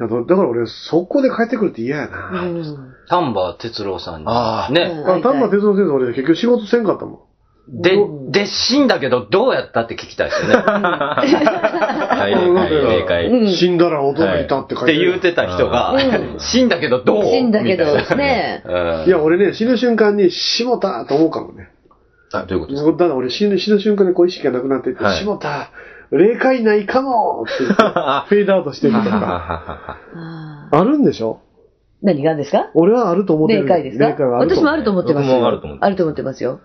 [0.00, 2.42] だだから俺、速攻で帰ってくるって嫌やうな。
[2.42, 2.94] ん。
[3.08, 4.26] 丹波哲郎さんに。
[4.28, 5.04] あーね。
[5.06, 7.18] あ、丹波哲郎先生俺結局仕事せんかったもん。
[7.82, 7.98] で、
[8.30, 10.54] で、死んだけどどうやったって聞きたいですよね。
[10.54, 13.26] はい、うんはい、霊界。
[13.26, 15.98] うん死んだら驚いたって書いっててる言うてた人がう、
[16.40, 17.24] 死んだけどどう？
[17.24, 17.84] 死んだけど
[18.16, 21.68] ねうんいや、俺ね、死ぬ瞬間に、しもたと思うかもね。
[22.32, 22.92] あ、どういうことですか？
[22.92, 25.70] だから俺死ぬ、死ぬ瞬間にこう意識がなくなっていって、はいしもた
[26.10, 29.98] 霊界ないかもって言って、 フェードアウトしてるとか。
[30.70, 31.40] あるんでしょ？
[32.02, 32.70] 何がですか？
[32.74, 33.62] 俺はあると思ってる。
[33.64, 34.06] 霊界ですか？
[34.08, 35.34] 霊界はあると思う私もあると思ってますよ。
[35.34, 36.60] 僕もあると思ってますあると思ってますよ。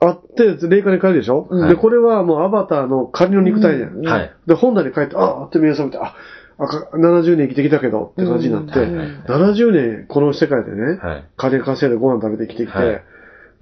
[0.00, 3.98] あって、霊界に帰るでしょ、うんで、これはもうアバターの仮の肉体じゃん。
[3.98, 4.32] うんはい。
[4.46, 6.14] で、本棚に帰って、ああって目を覚めて、あ、
[6.58, 11.24] あか70年生きてきたけどって感じになって、うんはい70年この世界でね、はい。
[11.36, 13.02] 金稼いでご飯食べて生きてきて、はい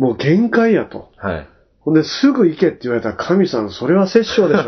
[0.01, 1.11] もう限界やと。
[1.17, 1.49] はい。
[1.83, 4.65] ほんで、すぐ行けって言われたら、神さん、それは殺生でしょ。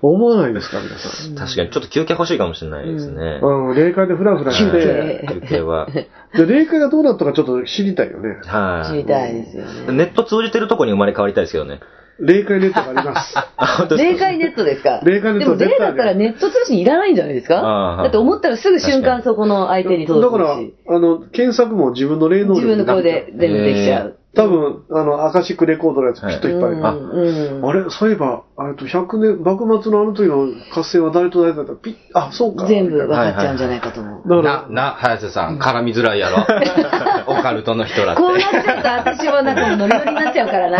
[0.08, 1.34] 思わないですか、皆さん。
[1.34, 3.40] 確かに、ちょっと休憩欲しいかもしれないですね。
[3.42, 5.86] うん、霊界でフラフラし休て、憩休憩は。
[6.34, 8.38] で、霊界がどうなったかちょっと知りたいよね。
[8.46, 8.88] はい。
[8.90, 9.92] 知りたいですよね。
[9.92, 11.80] ネット通じてるとこに生まれ変わりたいですけどね。
[12.20, 13.34] 霊界ネットがあります。
[13.98, 15.00] 霊界ネットですか？
[15.04, 17.98] 霊界ネットでも霊だったらネット通信いらないんじゃないですか？
[18.02, 20.74] だって思ったらすぐ瞬間そこの相手にだから、届くし。
[20.88, 24.16] あの、検索も自分の霊能力自分の声で全部できちゃう。
[24.34, 27.60] 多分、あの、アカシックレコードのやつきっといっぱいある。
[27.62, 31.72] あれそういえば、あれと100年、幕末のあの時の合戦は誰と誰だった？
[31.74, 32.66] ピッ、あ、そうか。
[32.68, 34.42] 全部分かっちゃうんじゃないかと思う。
[34.44, 36.36] な、、な、早瀬さん、絡みづらいやろ。
[37.26, 38.22] オカルトの人らって。
[38.22, 40.78] こうなっちゃうと私はなんかノリノリになっちゃうからな。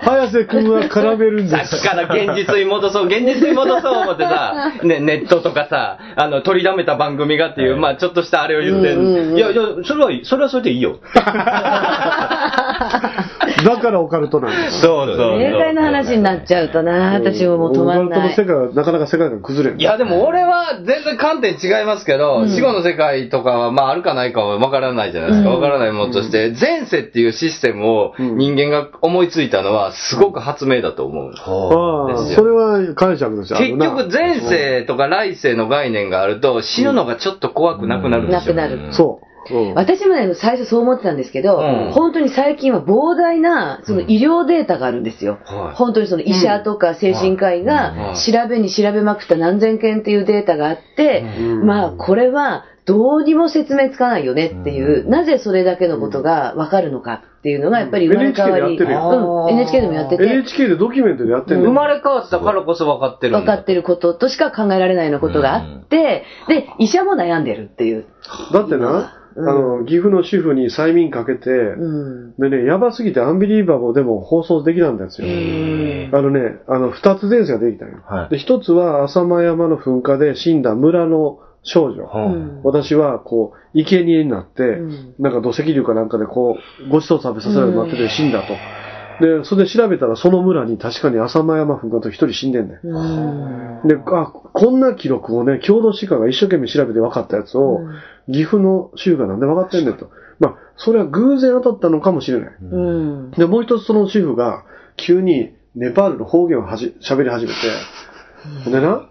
[0.00, 1.76] 早瀬くんは絡めるんです。
[1.76, 10.96] さっきから現実に戻そう、現実に戻そう思ってさ、 ね、ネットとかさ、あの、取りだめた番組がっていう、まあちょっとしたあれを言ってうんうんうんいや、いや、それは、それはそれでいいよ。
[13.64, 14.80] だからオカルトなんです。
[14.82, 18.68] そうそう霊界の話になっちゃうとな、私ももう止まんないオカルトの世。
[18.68, 19.80] 界はなかなか世界が崩れん。
[19.80, 25.50] いや、でも俺は全然観点違いますけど、うん死後の世界とかは、まああるかないかは分からないじゃないですか。
[25.50, 31.32] うん分からないものとして、前世っていうシステムをうん人間が思いついたのは、すごく発明だと思う。
[31.36, 33.58] ああ、ですよそれは感謝ですよ。
[33.58, 38.54] 結局前世とか来世の概念があると死ぬのがちょっと怖くなくなるんですよ。
[38.54, 39.33] なくなるそう。
[39.50, 39.74] うん。
[39.74, 41.92] 私もね、最初そう思ってたんですけど、うん。
[41.92, 45.38] 本当に最近は膨大なその医療データがあるんですよ。
[45.44, 45.76] はい。
[45.76, 51.66] 本当にその医者とか精神科医うんが調べに調べまくった何千件っていうデータがあって、うん。
[51.66, 59.46] まあこれはどうにも説明つかないよねっていう、なぜそれだけのことがわかるのかっていうのが、やっぱり生まれ変わり、NHK でやってるよ。
[59.46, 61.64] うん、NHK でもやってて、NHK でドキュメントでやってんの。
[61.64, 68.04] 生まれ変わったからこそ分かってる分かってることとしか考えられないようなことがあって、で、医者も悩んでるっていう。
[68.52, 72.34] だってな、あの、岐阜の主婦に催眠かけて、うん。
[72.36, 75.28] でね、やばすぎてアンビリーバボーでも放送できなんですよ。
[76.12, 78.02] あのね、あの、二つ前世ができたんよ。
[78.06, 82.04] はいで、一つは浅間山の噴火で死んだ村の少女。
[82.04, 86.56] うん私は、こう、生贄になって、んなんか土石流かなんかでこ
[86.86, 88.54] う、ごちそう食べさせられるようになってて死んだと。
[89.20, 92.86] で、それで調べたらその村に確かに浅間山噴火と一人死んでんねん。
[92.86, 93.88] うん。
[93.88, 97.80] で、あ、こんな記録をね、郷土史家が一生懸命調べて分かったやつを、
[98.26, 100.10] 岐阜の州がなんで分かってんねんと。
[100.40, 102.50] まあ、それは偶然当たったのかもしれない。
[102.60, 103.30] うん。
[103.30, 104.64] で、もう一つその主婦が、
[104.96, 107.52] 急にネパールの方言をはじ喋り始め
[108.64, 109.08] て、でな、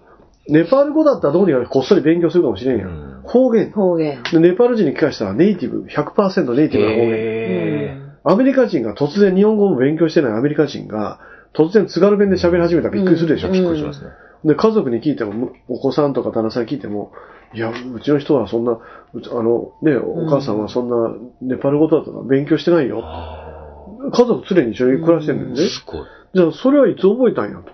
[0.47, 3.21] ネパール語だったらどうにかこっそり勉強するかもしれんやん。
[3.23, 3.71] 方言。
[3.71, 4.21] 方言。
[4.31, 8.02] で、ネパール人に聞かしたらネイティブ、100%ネイティブな方言。
[8.25, 11.19] へアメリカ人が突然日本語も勉強してないアメリカ人が、
[11.53, 13.47] 突然津軽弁で喋り始めたらびっくりするでしょ。
[13.47, 14.09] うんびっくりしますね。
[14.45, 17.11] で、家族に聞いても、むお子さんとか旦那さんに聞いても、
[17.53, 20.95] いや、うちの人はそんな、あの、ね、お母さんはそんな、
[21.41, 23.03] ネパール語だとか勉強してないよ。
[24.11, 25.69] 家族常に一緒に暮らしてるんだよね。
[25.69, 26.01] すごい。
[26.33, 27.71] じゃあ、それはいつ覚えたんやと。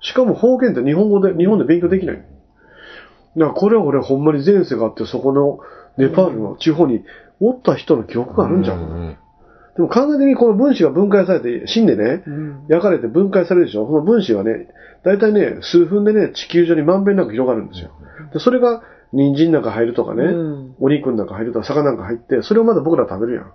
[0.00, 2.16] しかも方言って日本語で、日本で勉強できない。
[2.16, 2.26] だか
[3.36, 5.60] らこれは俺ほんまに前世があって、そこの
[5.96, 7.02] ネパールの地方に
[7.40, 9.16] おった人の記憶があるんじゃん。
[9.76, 12.22] でも考えてみ、この分子が分解されて、死んでね、
[12.68, 13.86] 焼かれて分解されるでしょ？
[13.86, 14.68] その分子はね、
[15.04, 17.90] だいたいね、数分でね、地球上にまんべんなく広がるんですよ。
[18.32, 18.82] でそれが、
[19.14, 23.52] 人参なんか入るとかね、うんお肉なんか入るとか、魚なんか入って、それをまた僕ら食べるやん。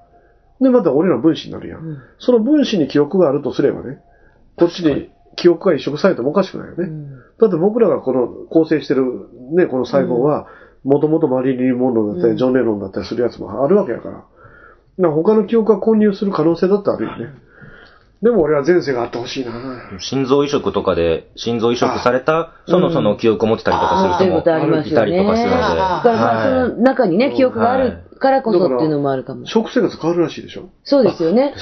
[0.62, 1.98] で、また俺ら分子になるやん。
[2.20, 4.00] その分子に記憶があるとすればね、
[4.56, 6.90] こっちに記憶が移植されてもおかしくないよね。
[7.40, 9.04] だって僕らがこの構成してる
[9.52, 10.48] ね、この細胞は、
[10.84, 14.26] もともとマリリン・モンローだったり、ジョン・レノンだったりするやつもあるわけやから。
[14.98, 17.48] だから他の記憶が混入する可能性だってあるよね。
[18.22, 19.52] でも俺は前世があってほしいな。
[20.00, 25.18] 心臓移植とかで、心臓移植された、そのその記憶を持ってたりとかする人もそういうことありますいたよね。
[25.18, 25.62] りとかするので。
[25.62, 29.46] だからまあその中にね、記憶があるからこそっていうのもあるかも。
[29.46, 31.54] 食生活変わるらしいでしょそうですよね。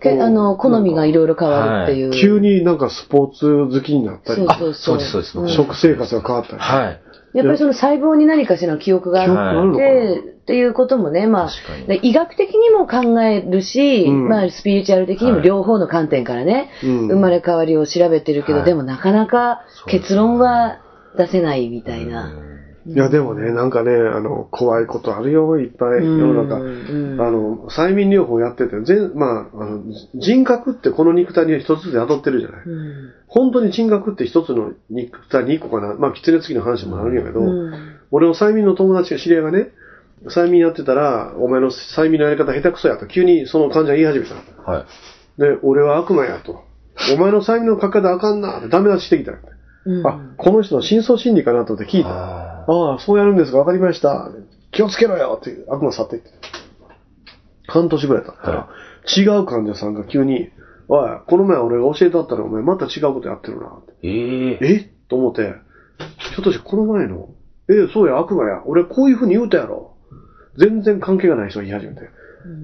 [0.00, 2.10] けあの、好みがいろいろ変わるっていう。
[2.10, 5.38] 急になんかスポーツ好きになったり、そうそうそうそうです、そうです。
[5.38, 6.58] うん食生活が変わったり。
[6.58, 7.00] はい。
[7.34, 11.50] やっぱりその細胞に何かしらの記憶があって、っていうこともね、まあ
[12.02, 14.28] 医学的にも考えるし、うん。
[14.28, 15.46] まあ、スピリチュアル的にもはい。
[15.46, 17.06] 両方の観点からね、うん。
[17.08, 18.66] 生まれ変わりを調べてるけど、はい。
[18.66, 20.78] でもなかなか結論は
[21.16, 22.53] 出せないみたいな。
[22.86, 26.56] いや、でもね、なんかね、あの、怖いことあるよ、いっぱい、世の中。
[26.56, 29.82] うんあの、催眠療法やってて、全、まあ、あの、
[30.14, 32.62] 人格ってこの肉体に一つずつ宿ってるじゃない。
[32.66, 35.94] うん本当に人格って一つの肉体に一個かな。
[35.94, 37.72] まあ、狐つきの話もあるんやけど、うん
[38.12, 39.70] 俺の催眠の友達が知り合いがね、
[40.26, 44.64] 催眠やってたら、お前の催眠のやり方下手くそやと、急にその患者が言い始めたの。
[44.64, 44.84] は
[45.38, 45.40] い。
[45.40, 46.62] で、俺は悪魔やと。
[47.12, 49.38] お前の催眠の書き方あかんなってダメ出ししてきたの。
[49.86, 52.08] うんあ、この人の深層心理かなと思って聞いた。
[52.10, 53.58] あああ、そうやるんですか？
[53.58, 54.30] わかりました。
[54.72, 56.30] 気をつけろよって悪魔去っていって。
[57.66, 58.68] 半年ぐらい経ったら、
[59.16, 60.50] 違う患者さんが急に、
[60.88, 63.92] おい、この前俺が教えてあったらお前また違うことやってるなって。
[64.02, 64.90] えええ？
[65.08, 65.54] と思って、
[66.18, 67.30] ひょっとしてこの前の、
[67.68, 68.62] え、そうや、悪魔や。
[68.66, 69.96] 俺こういう風に言うたやろ。
[70.58, 72.10] 全然関係がない人が言い始めて。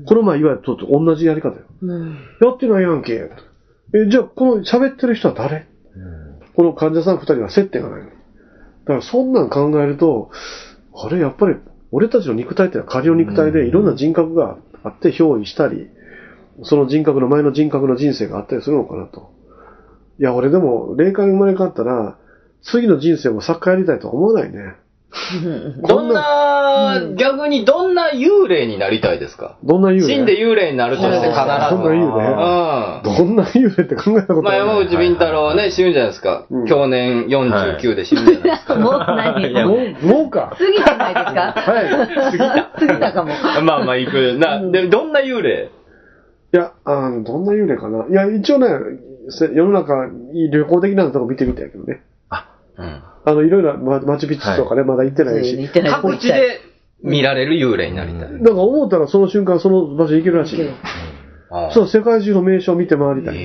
[0.06, 1.64] この前言われたと同じやり方よ。
[1.80, 3.30] うんやってないやんけ。
[3.94, 5.66] え、じゃあこの喋ってる人は誰？
[6.60, 8.10] この患者さん二人は接点がないの。
[8.10, 8.12] だ
[8.84, 10.30] からそんなん考えると、
[10.94, 11.56] あれ、やっぱり、
[11.90, 15.88] 俺たちの肉体ってのは仮の肉体でいろんな人格があって憑依したり、
[16.62, 19.32] その人格の前の人格の人生があったりするのかなと。
[20.18, 22.18] いや、俺でも、霊界に生まれ変わったら、
[22.60, 24.74] 次の人生も作家やりたいとは思わないね。
[25.88, 29.58] どんな、逆にどんな幽霊になりたいですか？
[29.64, 30.00] どんな幽霊？
[30.02, 31.34] 死んで幽霊になるとして必ず。
[31.34, 32.26] どんな幽霊？
[33.08, 33.26] うん。
[33.26, 34.86] どんな幽霊って考えたことまあ、山ない。
[34.86, 36.46] 口敏太郎はね、死ぬじゃないですか。
[36.50, 38.76] うん去年49で死ぬじゃないですか。
[38.76, 40.56] もう何もう、もうか。
[40.56, 41.54] 過ぎてないですか？
[41.56, 41.88] はい。
[41.90, 42.70] 過ぎた。
[42.78, 43.32] 過ぎたかも。
[43.64, 44.38] まあまあ、行く。
[44.38, 45.70] な、で、どんな幽霊？
[46.52, 48.06] いや、あの、どんな幽霊かな。
[48.08, 48.68] いや、一応ね、
[49.28, 52.02] せ世の中、いい旅行的なとこ見てみたいけどね。
[52.78, 53.02] うん。
[53.24, 55.56] あの、いろいろ、ま、マチュピチュとかね、まだ行ってないし。
[55.56, 56.60] 言ってない各地で
[57.02, 58.32] 見られる幽霊になりたい。
[58.32, 60.72] なんか思ったらその瞬間その場所行けるらしいよ。
[61.50, 63.36] ああそう、世界中の名所を見て回りたい。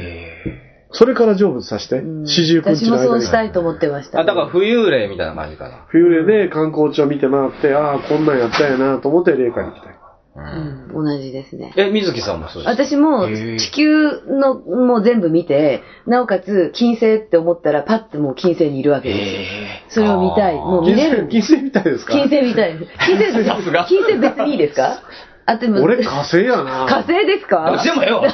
[0.91, 3.21] それから成仏させて、うん四十九日私もそう。
[3.21, 4.21] したいと思ってました。
[4.21, 5.85] あ、だから浮遊霊みたいな感じかな。
[5.89, 9.95] 冬霊で観光地を見て回って、ああ、こんなんやったんやなと思って霊界に行きたい。
[10.37, 11.71] うん、同じですね。
[11.77, 12.83] え、水木さんもそうですか？
[12.85, 13.27] 私も
[13.57, 19.15] 地球のもう全部見て、なおかつ金星って思ったらパッてもう金星にいるわけで
[19.89, 20.03] すよ。
[20.03, 20.55] それを見たい。
[20.55, 21.29] もう見れる。
[21.29, 22.13] 金星みたいですか？
[22.13, 22.91] 金星みたいです。
[23.05, 23.33] 金星、
[23.87, 25.01] 金星別にいいですか？
[25.47, 26.85] あ、でも、俺火星やな。
[26.89, 27.79] 火星ですか？
[27.83, 28.21] でもよ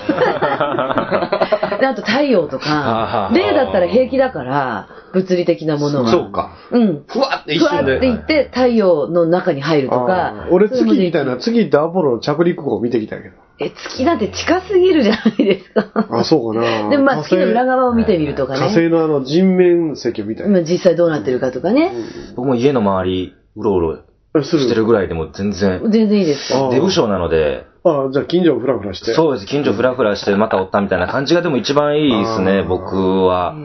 [1.79, 6.09] であと太陽とか、霊だったら平気だから、物理的なものは。
[6.11, 6.51] そうか。
[6.71, 7.03] うん。
[7.07, 7.97] ふわって一ふわ瞬で。
[7.97, 10.51] っていって太陽の中に入るとあかー。
[10.51, 13.35] 俺月みたいな、月行ってアポロの着陸後見てきたけど。
[13.59, 16.07] え、月なんて近すぎるじゃないですか。
[16.09, 16.89] あ、そうかな。
[16.89, 18.67] でもまあ火月の裏側を見てみるとか火ね。
[18.67, 20.59] 星のあの人面石みたいな。
[20.59, 21.91] 今実際どうなってるかとかね。
[22.37, 24.03] 僕も家の周り、うろうろす
[24.39, 29.13] してるぐらいでも全然、全然いいですかあ出不精なので、あじゃあ近所をフラフラして。
[29.13, 29.45] そうです。
[29.45, 33.55] 近所フラフラしてまたおったみたいな感じがでも一番いいですね、僕は。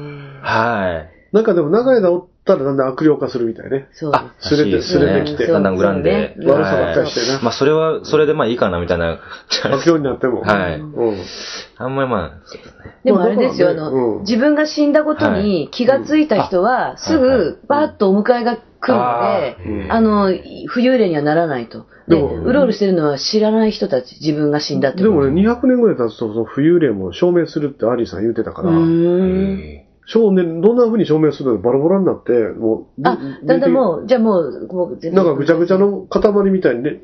[0.42, 1.34] はい。
[1.34, 3.88] なんかでも長い間おったらだんだん悪霊化するみたいね。
[3.92, 6.34] そうあ、すれてらしいですれてきてだんだん恨んで。
[6.38, 9.18] 悪さばっかりしてなまあそれは、それでまあいいかなみたいな。
[9.64, 10.40] 悪霊になっても。
[10.40, 11.16] はいうん。
[11.76, 12.74] あんまりまあ、そうですね。
[13.04, 21.87] でもあれですよ、あの、自分が死んだことに気がついた人は、すぐバーッとお迎えが来るので、あの、浮遊霊にはならないと。
[22.09, 25.03] で、うろうろしてるのは知らない人たち、自分が死んだって。
[25.03, 29.87] でもね、200年ぐらい経つと、その浮遊霊も証明するってアリーさん言ってたから、うーん。
[30.09, 37.01] 証明、どんな風に証明するのバラバラになって、もう、あ、だんだんもう、じゃあもう、もう全なんかぐちゃぐちゃの塊みたいにね、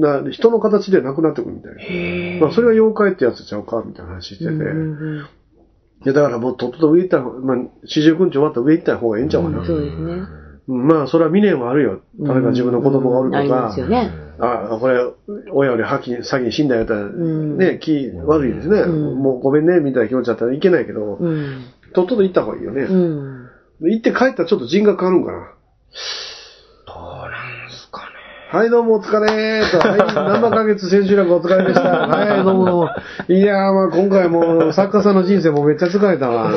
[0.00, 2.40] な人の形でなくなってくるみたいな。
[2.40, 4.50] まあ、それが妖怪ってやつちゃうかみたいな話してて。
[4.50, 9.60] いや、だからもうとっとと上行ったら、まあ、四十九日終わったら上行った方がいいんちゃうかな。
[9.60, 10.39] うんそうですね。
[10.70, 12.00] うんまあ、それは未練はあるよ。
[12.20, 14.12] 例えば自分の子供がおるとありまかす、よね。
[14.38, 15.00] あ、これ、
[15.52, 15.84] 親より
[16.22, 18.82] 先に死んだやったら、んね、気悪いですね。
[18.82, 21.64] うんもうごめんね、みたいな気持ちだったらいけないけど、うん。
[21.92, 22.82] とっとと行った方がいいよね。
[22.82, 23.50] うん。
[23.80, 25.38] で行って帰ったらちょっと人格変わるんかな。
[26.86, 28.06] どうなんすかね。
[28.52, 29.88] はい、どうもお疲れーと。
[29.88, 32.06] はい、 生ヶ月千秋楽お疲れでした。
[32.06, 32.88] はい、どうもどうも。
[33.28, 36.52] いやー、まあ今回もう作家さんの人生もめっちゃ疲れたわ。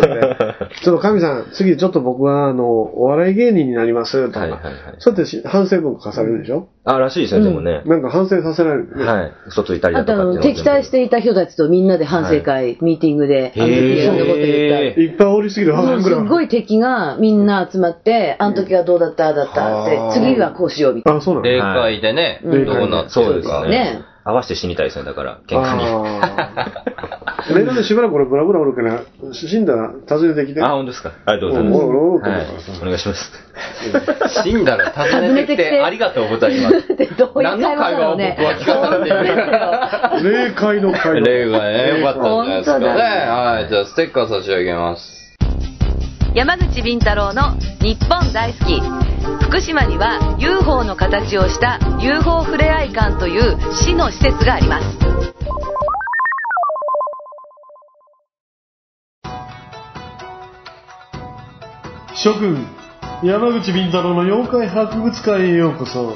[0.84, 4.28] ちょっと神さん、次ちょっと僕はあの、お笑い芸人になります。
[4.28, 4.40] とか。
[4.42, 4.74] はいはいはい。
[5.00, 7.82] そうやってし反省文化されるでしょ、あ、らしいですね、でもね。
[7.86, 9.06] なんか反省させられる、ね。
[9.06, 9.32] はい。
[9.48, 16.22] 嘘ついたりだあとあの、とかっていうのは敵対していた人たちとみんなで反省会、ミーティングで、あの時いろんなこと言ったへいっぱいおりすぎる半分ぐらい。
[16.22, 23.48] っごい敵がみんな集まって、あの時はどうだった、ああだったって、次はこうしようみたいあ、そうなの霊界でね、うんどうなってそうです。
[23.68, 24.13] ね。
[24.26, 25.84] 合わせて死にたいですね、だから、喧嘩に。
[25.84, 27.56] あー。
[27.56, 29.02] 連絡でしばらく俺ブラブラおるから、
[29.34, 30.64] 死んだら訪ねてきて。
[30.64, 31.12] あ、本当ですか？
[31.26, 32.26] ありがとうございうんおるおるま
[32.62, 32.72] す。
[32.72, 32.80] はい。
[32.82, 33.32] お願いします。
[34.44, 36.78] 死んだら訪ねてきて、ありがとうございます。
[36.78, 38.38] ってどういう何の会話会話を僕なのね。
[38.40, 41.20] は聞かされている霊界の会話。
[41.20, 42.88] 霊がね、よかったんじゃないですかね。
[42.88, 45.23] はい、じゃあステッカー差し上げます。
[46.36, 48.82] 山口敏太郎の日本大好き
[49.46, 55.14] 福島には UFO の形をした UFO ふれあい館という市の施設があります
[62.16, 62.66] 諸君、
[63.22, 66.16] 山口敏太郎の妖怪博物館へようこそ。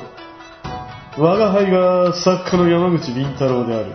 [1.17, 3.91] 我が輩が作家の山口敏太郎である。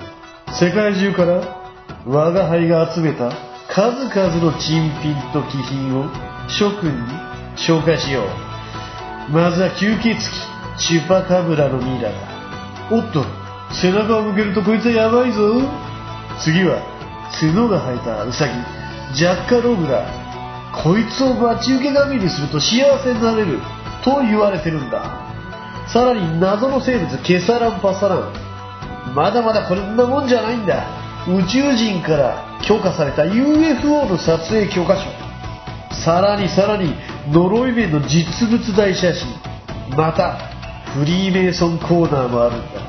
[0.60, 1.62] 世界中から
[2.04, 6.04] 我が輩が集めた数々の珍品と貴品を
[6.48, 7.12] 諸君に
[7.56, 9.32] 紹介しよう。
[9.32, 10.18] まずは吸血鬼、
[10.78, 12.16] チュパカブラのミイラだ。
[12.90, 13.24] おっと、
[13.72, 15.62] 背中を向けるとこいつはやばいぞ。
[16.38, 16.82] 次は、
[17.40, 18.52] 角が生えたウサギ、
[19.14, 20.22] ジャッカローブだ。
[20.72, 23.60] こいつを待ち受け神にすると幸せになれる
[24.02, 25.28] と言われてるんだ
[25.86, 35.22] さらに謎の生物ケサランパサランまだまだこんなもんじゃないんだ宇宙人から許可された UFO の撮影許可書
[35.94, 36.94] さらにさらに
[37.30, 39.28] 呪い面の実物大写真。
[39.96, 40.36] また
[40.94, 42.80] フリーメイソンコーナーもあるんだ。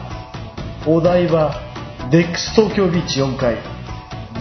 [0.88, 1.54] お台場
[2.10, 3.58] デックス東京ビーチ4階。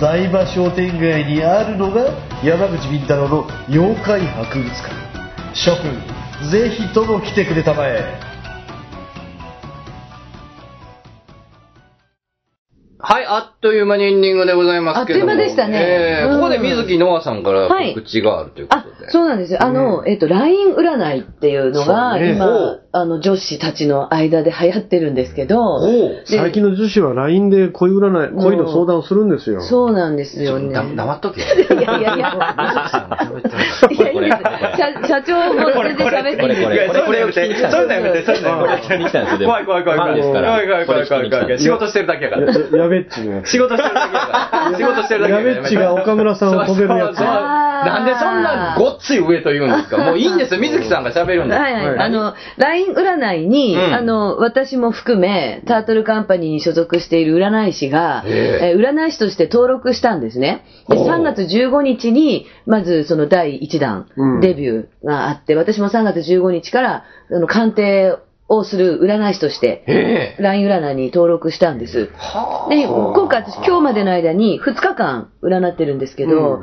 [0.00, 2.06] 台場商店街にあるのが
[2.42, 4.94] 山口敏太郎の妖怪博物館。
[5.54, 8.31] 諸君ぜひとも来てくれたまえ。
[13.04, 15.32] はい、あっという間にエンディングでございますけども。
[15.32, 19.58] あっという間でしたねうんえーここで水木ノアさんからはい告知があるというこあとで。、そうなんですよ。
[19.60, 29.62] あの、えっと、LINE 占いっていうのが、ね今、あの、女子たちの間で流行ってるんですけど、で最近の女子は LINE で恋占い、恋の相談をするんですよ。
[29.62, 30.72] そうなんですよね。
[30.72, 31.40] だ黙っとけ。
[31.40, 32.26] いやいやいや。
[33.90, 35.08] いや、いいです。
[35.08, 38.58] 社社長も全然喋ってこれ、これ、これを聞きに来たんですよ。
[38.60, 39.38] これを聞きに来たんですよ。
[39.38, 40.22] でも怖い怖い怖い怖い。
[40.22, 41.30] 怖い怖い怖い怖い
[42.22, 42.91] やから。
[42.92, 43.50] べっちのやつ。
[43.50, 44.78] 仕事してるだけだから。
[44.78, 49.98] 仕事してるだけやべっちが岡村さんを飛べるやつなんでそんなごっつい上と言うんですか？
[49.98, 50.60] もういいんですよ。
[50.62, 51.60] 水木さんが喋るんです。
[51.60, 51.86] はいはい。
[51.88, 60.64] はいあの、LINE 占いに、うんあの、私も含め、タートルカンパニーに所属している占い師が、えええー占い師として登録したんですね。
[60.88, 68.16] で、ほう3月15日に、まずその第1弾、うんデビューがあって、私も3月15日から、あの、鑑定
[68.56, 70.36] をする占い師として、え。
[70.38, 72.10] え LINE 占いに登録したんです。
[72.68, 76.62] で、今回私今日までの間に2日間占ってるんですけど、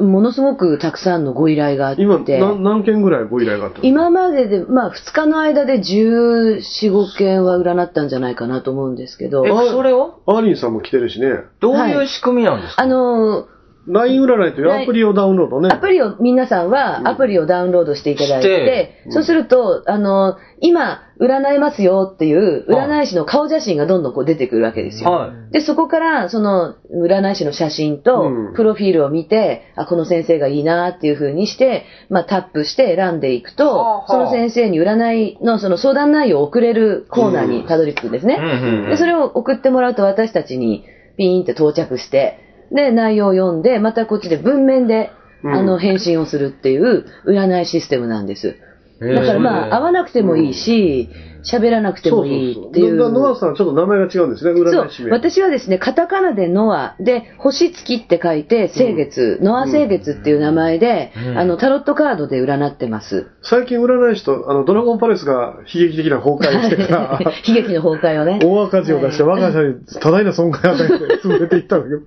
[0.00, 6.58] ものすごくたくさんのご依頼があって、今、な何件ぐらいご依頼があったの今までで、まあ2日の間で14、
[6.90, 10.20] 5件は占ったんじゃないかなと思うんですけど、え、それを？
[10.26, 11.28] アーリンさんも来てるしね。
[11.60, 12.82] どういう仕組みなんですか？
[12.82, 13.46] あの、
[13.86, 15.68] LINE 占いというアプリをダウンロードね。
[15.70, 19.10] アプリを、皆さんはアプリをダウンロードしていただいて、して。
[19.10, 25.10] そうすると、あの、今、占えますよっていう占い師の顔写真がどんどんこう出てくるわけですよ。
[25.10, 25.52] はい。
[25.52, 34.08] で、そこから、その、占い師の写真とうん、プロフィールを見て、あ、この先生がいいなっていう風にして、まあ、タップして選んでいくと、はあはあ。
[34.08, 38.38] その先生に占いのその相談内容を送れるコーナーにたどり着くんですね。
[38.40, 38.44] うん。
[38.44, 38.84] うん。
[38.84, 38.90] うん。
[38.90, 40.84] で、それを送ってもらうと私たちに
[41.16, 42.38] ピーンって到着して、
[42.74, 45.10] で、内容を読んで、またこっちで文面で、
[45.42, 45.54] うん。
[45.54, 48.56] あの、返信をするっていう占いシステムなんです。
[49.00, 51.08] だからまあ、会わなくてもいいし、
[51.44, 52.98] 喋らなくてもいいっていう。
[52.98, 55.10] だノアさんはちょっと名前が違うんですね、そう占い師名。
[55.10, 63.28] 私はですね、カタカナでノアで、星月って書いて、星月、ノア星月っていう名前で、うんあの、タロットカードで占ってます。
[63.42, 68.40] 最近占い師と、あの、ドラゴンパレスが悲劇的な崩壊をしてから、 悲劇の崩壊をね。
[68.42, 72.00] 大赤字を出して、我が社に多大な損害を与えて潰れていったんだけど。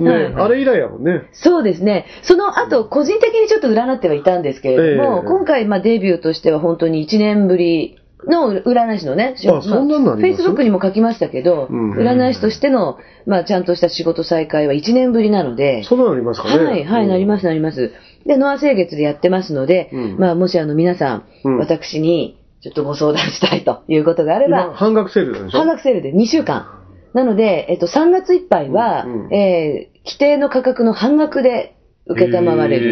[0.00, 1.28] ね、はいあれ以来やもんね。
[1.32, 2.06] そうですね。
[2.22, 16.64] その後、個人的にちょっと占ってはいたんですけれども、ええ今回、まあ、デビューとしては本当に1年ぶりの占い師のね、あそんなのありますフェイスブックにも書きましたけど、うん占い師としての、まあ、ちゃんとした仕事再開は1年ぶりなので、そんなりますかね。
[16.64, 17.92] はい、はい、なります、なります。
[18.26, 25.58] で、ノア星月でやってますので、うんまあ、もしあの皆さん、うん私にちょっとご相談したいということがあれ今、ば、半額セールでしょ？
[25.58, 26.78] 半額セールで2週間。
[27.12, 32.90] なので、えっと、3月いっぱいは、うんうんえー規定の価格の半額で受けたまわれる。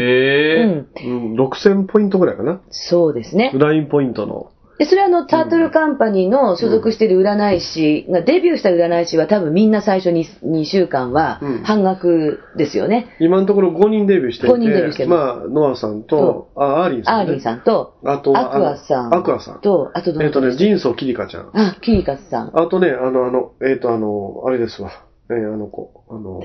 [0.61, 0.63] へ
[1.05, 1.35] うん。
[1.35, 2.61] うん、6000ポイントぐらいかな。
[2.71, 3.51] そうですね。
[3.53, 4.53] LINE ポイントの。
[4.81, 11.63] で、それはあの、タートルカンパニーの所属している占い師が、デビューした占い師は多分みんな最初に2週間はうん。
[11.65, 13.15] 半額ですよね。
[13.21, 15.11] 今のところ5人デビューしていて、5人デビューしてる。
[15.11, 17.25] まあ、ノアさんと、あ、アーリンさん、ね。
[17.25, 19.15] アーリンさんと、あとはアクアさん。
[19.15, 19.61] アクアさん。
[19.61, 21.51] と、あとどえっ、とね、ジンソキリカちゃん。
[21.53, 22.59] あ、キリカスさん。
[22.59, 24.93] あとね、あの、あの、えっ、と、あの、あれですわ。
[25.29, 26.41] えーあの子、あの、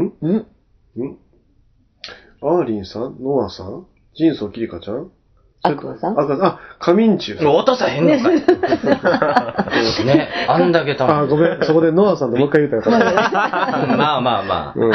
[0.00, 0.02] ん？
[0.02, 0.32] ん？
[0.32, 1.18] んん？
[2.40, 3.16] アーリンさん？
[3.20, 3.86] ノアさん？
[4.14, 5.10] ジンソキリカちゃん？
[5.62, 7.54] アクアさんあ、あ、カミンチュウさん。
[7.54, 8.36] 渡さへんのかい。
[10.06, 14.74] ね、あんだけたあ、ごめん、そこでノアさんともう一回言ったらよかっまあまあまあ。
[14.74, 14.80] た。
[14.80, 14.92] うん。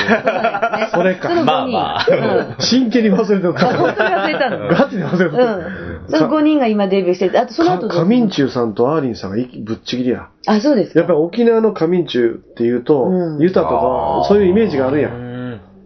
[0.92, 1.30] それか。
[1.44, 1.74] まあ5人。
[1.74, 3.78] まあうん真剣に忘れてあ、た。
[3.78, 4.68] 本当に忘れたの。
[4.70, 5.56] ガチで忘れてた。
[5.56, 5.64] うん。
[6.08, 10.30] その5人が今デビューしてて、あとその後かカミンチュウさんとアーリンさんがいぶっちぎりや。
[10.48, 11.00] あ、そうですか。
[11.00, 15.10] やっぱり沖縄のカミンチュウっていうと、うんユタとか、そういうイメージがあるや。
[15.10, 15.31] うんん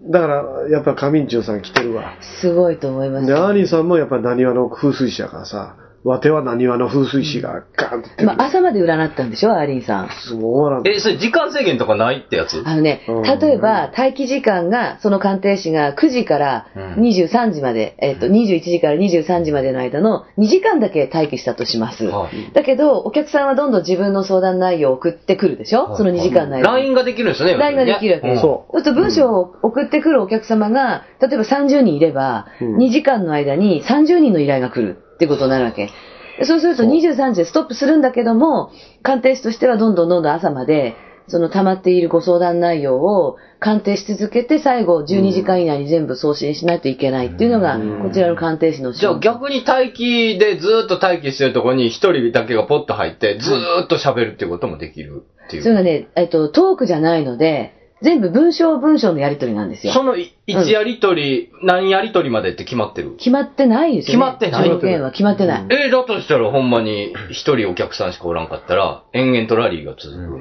[0.07, 2.13] だから、やっぱカミンチュウさん来てるわ。
[2.21, 3.25] すごいと思います。
[3.25, 5.75] で、アーリンさんもやっぱり浪速の風水師やからさ、
[6.05, 10.09] わては浪速の風水師がガーンってまあ、朝まで占ったんでしょ、アーリンさん。
[10.29, 10.35] る。
[10.37, 10.87] もう終わらん。
[10.87, 12.61] え、それ時間制限とかないってやつ？
[12.63, 22.05] あのねうん、例えば、待機時間が、その鑑定士が9時からうん23時まで、えっと、21時から23時までの間の2時間だけ待機したとします。
[22.05, 25.97] はいだけど、お客さんはどんどん自分の相談内容を送ってくるでしょ？
[25.97, 26.63] その2時間の間に。
[26.63, 27.55] LINE ができるんですよね。
[27.55, 28.41] LINE ができるわけです。
[28.41, 35.89] そそうすると文章を送ってくるお客様が、例えば30人いれば、うん2時間の間に30人の依頼が来るってことになるわけ。
[36.37, 38.71] でそうすると23時でストップするんだけども、
[39.03, 40.95] 鑑定士としてはどんどんどんどん朝まで、
[41.27, 49.19] その溜まっているご相談内容を鑑定し続けて、最後12時間以内に全部送信しないといけないっていうのが、こちらの鑑定士の仕じゃあ事。
[49.21, 55.63] 逆に待機でずーっと待機してるところに一人だけがポッと入って、ずーっと喋るっていうこともできるっていう。
[55.63, 59.93] それがね、えっと、トークじゃないので、全部文章文章のやり取りなんですよ。
[59.93, 63.15] そのい一やりとり、何やりとりまでって決まってる？
[63.17, 64.25] 決まってないですよ、ね。
[64.25, 64.69] 決まってない？
[64.69, 65.65] 条件は決まってない。
[65.69, 70.37] えーだとしたらほんまに一人お客さんしかおらんかったら、延々とラリーが続く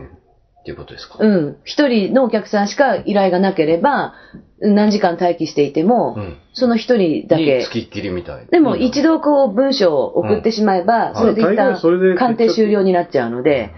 [0.60, 1.56] っていうことですか、うん。
[1.64, 4.14] 一人のお客さんしか依頼がなければ、
[4.60, 7.62] 何時間待機していても、うんその一人だにけ。
[7.62, 8.46] 付きっきりみたい。
[8.46, 13.72] でも一度こう文章を送ってしまえば、んそれで一大概それで旦鑑定終了になっちゃうので、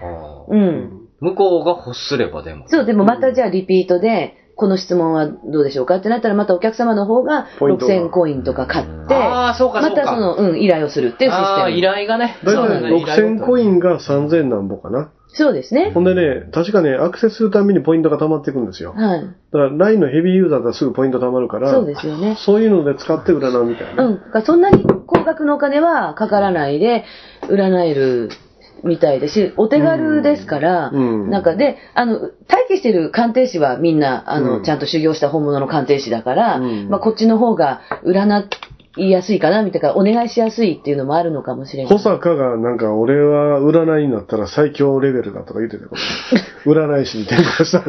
[0.49, 0.96] うん。
[1.19, 2.65] 向こうが欲すればでも。
[2.67, 11.47] そう、でもまたじゃあリピートで、この質問はどうでしょうかってなったら、またお客様の方がポイントが6000コインとか買って、あーそうかそうかまたその、うん、依頼をするっていうシステム。
[11.47, 12.37] ああ、依頼がね。
[12.43, 15.11] だいたいそうだね6000コインが3000なんぼかな。
[15.27, 15.91] そうですね。
[15.93, 18.93] ほんでね、確かね、アクセスするためにポイントが溜まっていくんですよ。
[18.93, 19.21] はい。
[19.21, 22.35] だから LINE のヘビーユーザーだったらすぐポイント貯まるから、そうですよね。
[22.39, 24.05] そういうので使って占うみたいな。
[24.05, 24.15] うん。
[24.15, 27.05] だからそんなに高額のお金はかからないで
[27.43, 28.29] 占える
[28.83, 32.31] みたいですし、お手軽ですから、うんなんかで、あの、待
[32.67, 38.47] 機してる鑑定士はみんな、あの、うんちゃんと修行した本物の鑑定士だから、うんまあこっちの方が占
[38.97, 41.91] いやすいかな、みたいな、お願いしやすいっていうのもあるのかもしれない。
[41.91, 45.91] 保坂がなんか俺は占いになったら最強レベルだとか言ってたよ。
[46.65, 47.83] 占い師に転校した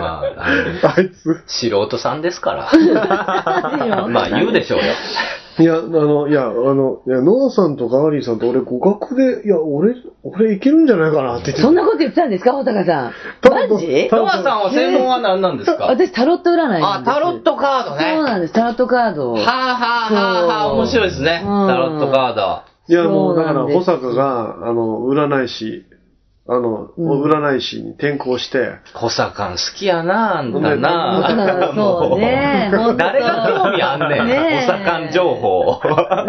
[0.00, 1.42] まあ、あいつ。
[1.46, 2.68] 素人さんですから。
[3.88, 4.84] ままあ言うでしょうよ。
[5.60, 13.12] いや、あの、いや、あの、いや、ノアさんとかアリーさんと俺互角で、いや、俺、俺いけるんじゃないかなって言ってそんなこと言ってたんですか、保坂さん。
[13.70, 14.08] マジ？
[14.12, 15.86] ノアさんは専門は何なんですか？
[15.90, 18.22] 私、タロット占いなんあ、ですタロットカードそうね。
[18.22, 19.34] なんです、タロットカードを。
[19.34, 21.42] はあはあはあはあ、面白いですね。
[21.44, 22.62] タうんロットカード。
[22.90, 25.84] いや、もう、だから、保坂が、あの、占い師、
[26.50, 31.72] あの、うん占い師に転校して、小坂好きやな、あんたうんな。
[31.74, 34.26] そうねもうほんと誰が興味あんねん。
[34.26, 35.80] ねえ小坂情報。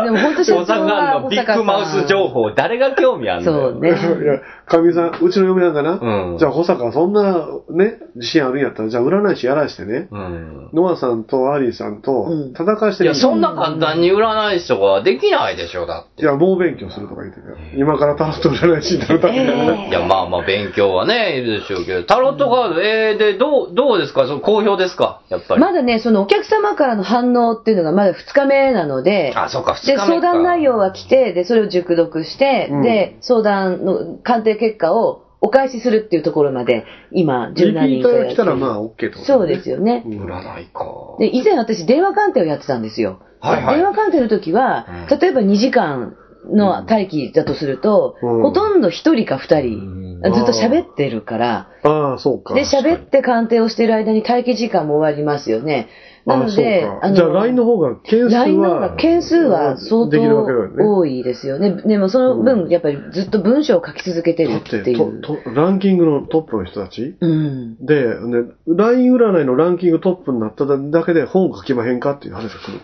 [0.03, 3.45] でも本当小坂のビッグマウス情報、誰が興味あんねん。
[3.45, 3.89] そうね。
[3.95, 10.69] いや、かみさん、うちの嫁なんかな、うんじゃあ保坂そんな、ね、自信あるんやったら、じゃあ占い師やらしてね、うん。
[10.73, 16.23] ノアさんとアリーさんとうん戦わしてみいや、そんな簡単に占い師とかできないでしょ、だって。
[16.23, 17.55] いや、猛勉強するとか言ってたよ。
[17.77, 19.39] 今からタロット占い師になるために。
[19.39, 24.25] えいや、まあまあ、勉強はね、いるでしょうけど、タロットカード、えー、で、どう、どうですか？
[24.27, 25.21] その好評ですか？
[25.29, 25.61] やっぱり。
[25.61, 30.05] まだね、そのお客様からの反応っていうのがまだ2日目なので、あ、そうか、二日で、目か。
[30.07, 40.03] 相談内容は来て、で、それを熟読して、うんで、相談の鑑定結果をお返しするっていうところまで、今、リピ十何ーターが来たらまあ OK ってこと、そうですよね。
[40.05, 40.85] うん占いか。
[41.19, 43.19] で、以前私電話鑑定をやってたんですよ。
[43.41, 46.15] はいはい電話鑑定の時は、うん例えば2時間
[46.51, 52.53] の待機だとすると、うんほとんど1人か2人、ずっと喋ってるから、ああ、そうか。
[52.53, 55.87] で、喋って鑑定をしている間に待機時間も終わりますよね。
[56.25, 60.97] なので、あそうかじゃあ LINE の方が件数は LINE の方が件数は相当。
[60.99, 61.81] 多いですよね。
[61.85, 65.21] でもその分、やっぱりずっと文章を書き続けてるだっていう。
[65.55, 67.15] ランキングのトップの人たち？
[67.19, 67.77] うん。
[67.83, 72.79] で、ね、LINE 占いのランキングトップになっただけで本書きまへんかっていう話が来る。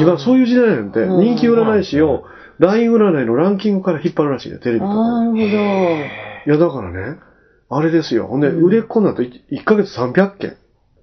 [0.00, 2.24] 今そういう時代なんて、うん人気占い師を
[2.58, 4.94] LINE 占いのランキングから引っ張るらしいね、テレビとか。
[4.94, 5.42] なるほど。
[5.42, 5.48] い
[6.46, 7.18] や、だからね、
[7.70, 8.26] あれですよ。
[8.26, 10.56] ほんで、売れっ子になると 1, ヶ月300件。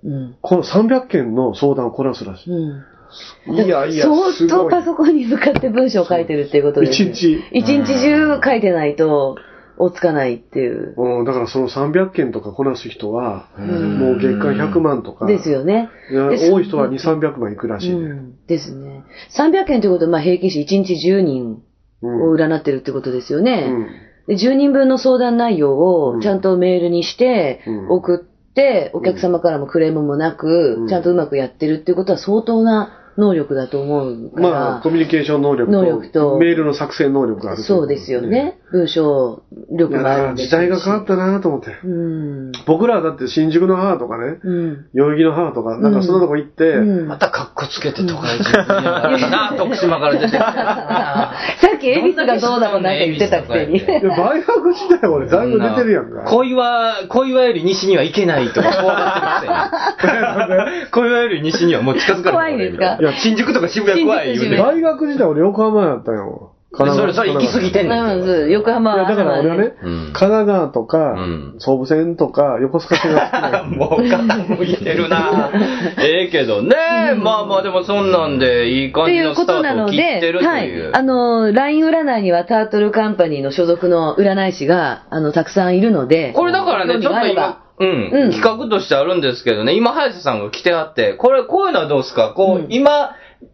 [0.04, 0.36] うん。
[0.42, 3.56] この300件の相談をこなすらしうん。
[3.56, 3.56] い。
[3.56, 4.50] いやいや、相すごい。
[4.50, 7.12] 当パソコンに向かって文章を書いてるっていうことです、ね。
[7.12, 7.44] 一日。
[7.52, 9.38] 一日中書いてないと、
[9.78, 10.94] 追っつかないっていう。
[10.98, 15.26] うん、だからその300件とかこなす人は、んもう月間100万とか。
[15.26, 15.90] ですよね。
[16.12, 17.96] 多い人は2、300万いくらしいね。
[17.96, 18.46] うん。
[18.48, 19.04] ですね。
[19.38, 21.62] 300件ということは、まあ平均して1日10人
[22.02, 23.68] うんを占ってるってことですよね。
[23.70, 23.88] うん
[24.28, 34.50] で10人分の相談内容をちゃんとメールにしてうん送って、お客様からもクレームもなく、うんちゃんとうまくやってるってことは相当な能力だと思うから。
[34.50, 38.60] まあ、コミュニケーション能力と、能力とメールの作成能力があるそうですよね。
[38.72, 41.68] 文章い力やだからもあるんです時代が変わったなと思って。
[41.84, 42.52] うん。
[42.66, 44.86] 僕らはだって新宿の母とかね、うん。
[44.94, 51.34] 代々木の母とか、なんかそんなとこ行って、うんまたカッコつけて都会人な徳島から出てきたな。
[51.62, 53.78] さっき恵比寿がどうだもんなんか言ってたくせに。
[53.78, 56.24] いや、大学時代俺だいぶ出てるやんか。
[56.26, 59.54] 小岩、小岩より西には行けないとか怖がってる
[60.00, 60.86] くせに。
[60.92, 62.32] 小岩より西にはもう近づかない。
[62.34, 62.98] 怖いんですか？
[63.00, 64.58] いや、新宿とか渋谷怖い言うね。
[64.58, 66.54] 新宿大学時代俺横浜やったよ。
[66.84, 68.20] でそれ、それ行き過ぎてんねん。
[68.22, 69.08] うん横浜は。
[69.08, 75.50] だから俺はね、うん神奈川とか、うん総武線とか、横須賀線が好きなの もう傾いてるな
[76.04, 76.76] ええけどね。
[77.18, 80.92] まあまあでもそんなんでいい感とじのスタいうことなートをので、切ってるとはいいう。。
[80.94, 86.34] あの、LINE 占いにはタートルカンパニーの所属の占い師が、あの、たくさんいるので。
[86.34, 92.30] これだからね、ちょっと今、うん、うん企画としてあるんですけどね、今、早瀬さんが来てあって、これ、こういうのはどうですか？
[92.36, 93.12] こう、うん今、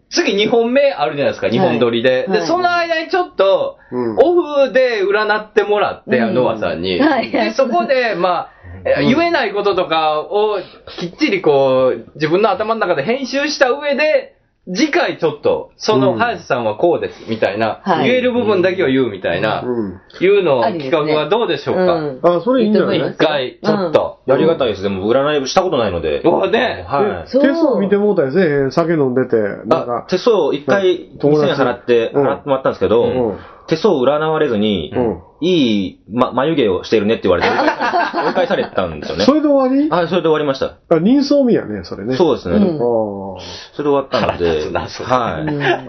[0.10, 2.28] 次2本目あるじゃないですか、2本撮りで。
[2.28, 2.48] で、はい。
[2.48, 4.18] その間にちょっと、うん。
[4.18, 7.00] オフで占ってもらって、うんノアさんに。
[7.00, 7.32] はい。
[7.32, 8.50] で、そこで、まあ、
[8.84, 10.60] え言えないこととかを
[11.00, 14.36] きっちりこう、自分の頭の中で編集した上で、
[14.68, 18.10] 次回ちょっと、その、うん林さんはこうです、みたいな、はい。
[18.10, 20.02] 言える部分だけを言うみたいな、うん。
[20.22, 22.20] いうの企画はどうでしょうか、うん。
[22.22, 24.20] あ、それいいんじゃないいいと思います一回、ちょっと。
[24.28, 24.84] やりがたいです。
[24.84, 26.22] でも、占いしたことないので。
[26.22, 27.30] うわね、はい。
[27.30, 29.36] そう手相見てもうたりせえへん酒飲んでて、
[29.66, 32.28] なんあか、、手相一回2000友達円払って、うん。
[32.28, 33.38] 払ってもらったんですけど、うん
[33.72, 34.94] 手相を占われずに、
[35.40, 37.50] いい、ま、眉毛をしてるねって言われて、
[38.28, 39.24] 追い返されたんですよね。
[39.24, 39.90] それで終わり？
[39.90, 40.66] はい、それで終わりました。
[40.90, 42.16] あ、人相見やね、それね。
[42.16, 42.58] そうですね。
[42.58, 43.38] うんそ
[43.80, 44.70] れで終わったので、
[45.06, 45.44] は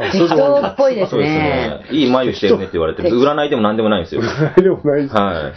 [0.08, 0.12] い。
[0.12, 1.38] 適当っぽいですそうですね。
[1.40, 1.80] ね。
[1.90, 4.22] いい眉してるねって言われて、占いでも何でもないんですよ。
[4.56, 5.14] でもないです。
[5.14, 5.52] はい。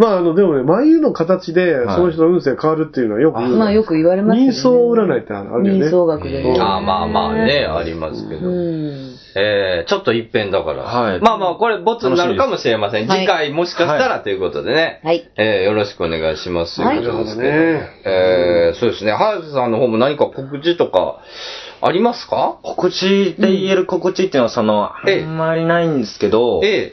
[0.00, 3.40] まあ、あの、でもね、眉の形で、はいその人の運勢変わるっていうのはよく。
[3.40, 4.52] まあよく言われますよね。
[4.52, 5.70] 人相占いってあるよね。
[5.78, 6.58] 人相学でね。
[6.58, 8.48] ああ、まあまあね、ありますけど。
[8.48, 9.16] うん。
[9.36, 10.84] えー、ちょっと一変だから。
[10.84, 13.08] はいまあまあ、これ、ボツになるかもしれません。
[13.08, 15.00] 次回もしかしたらということでね。
[15.04, 15.30] はい。
[15.36, 16.80] えー、よろしくお願いします。
[16.80, 19.12] はいということですけどなるほどねえー、そうですね。
[19.12, 21.20] 早瀬さんの方も何か告知とか、
[21.82, 22.58] ありますか？
[22.62, 26.92] 告知で言える告知っていうのは、その、あええんまりないんですけど、え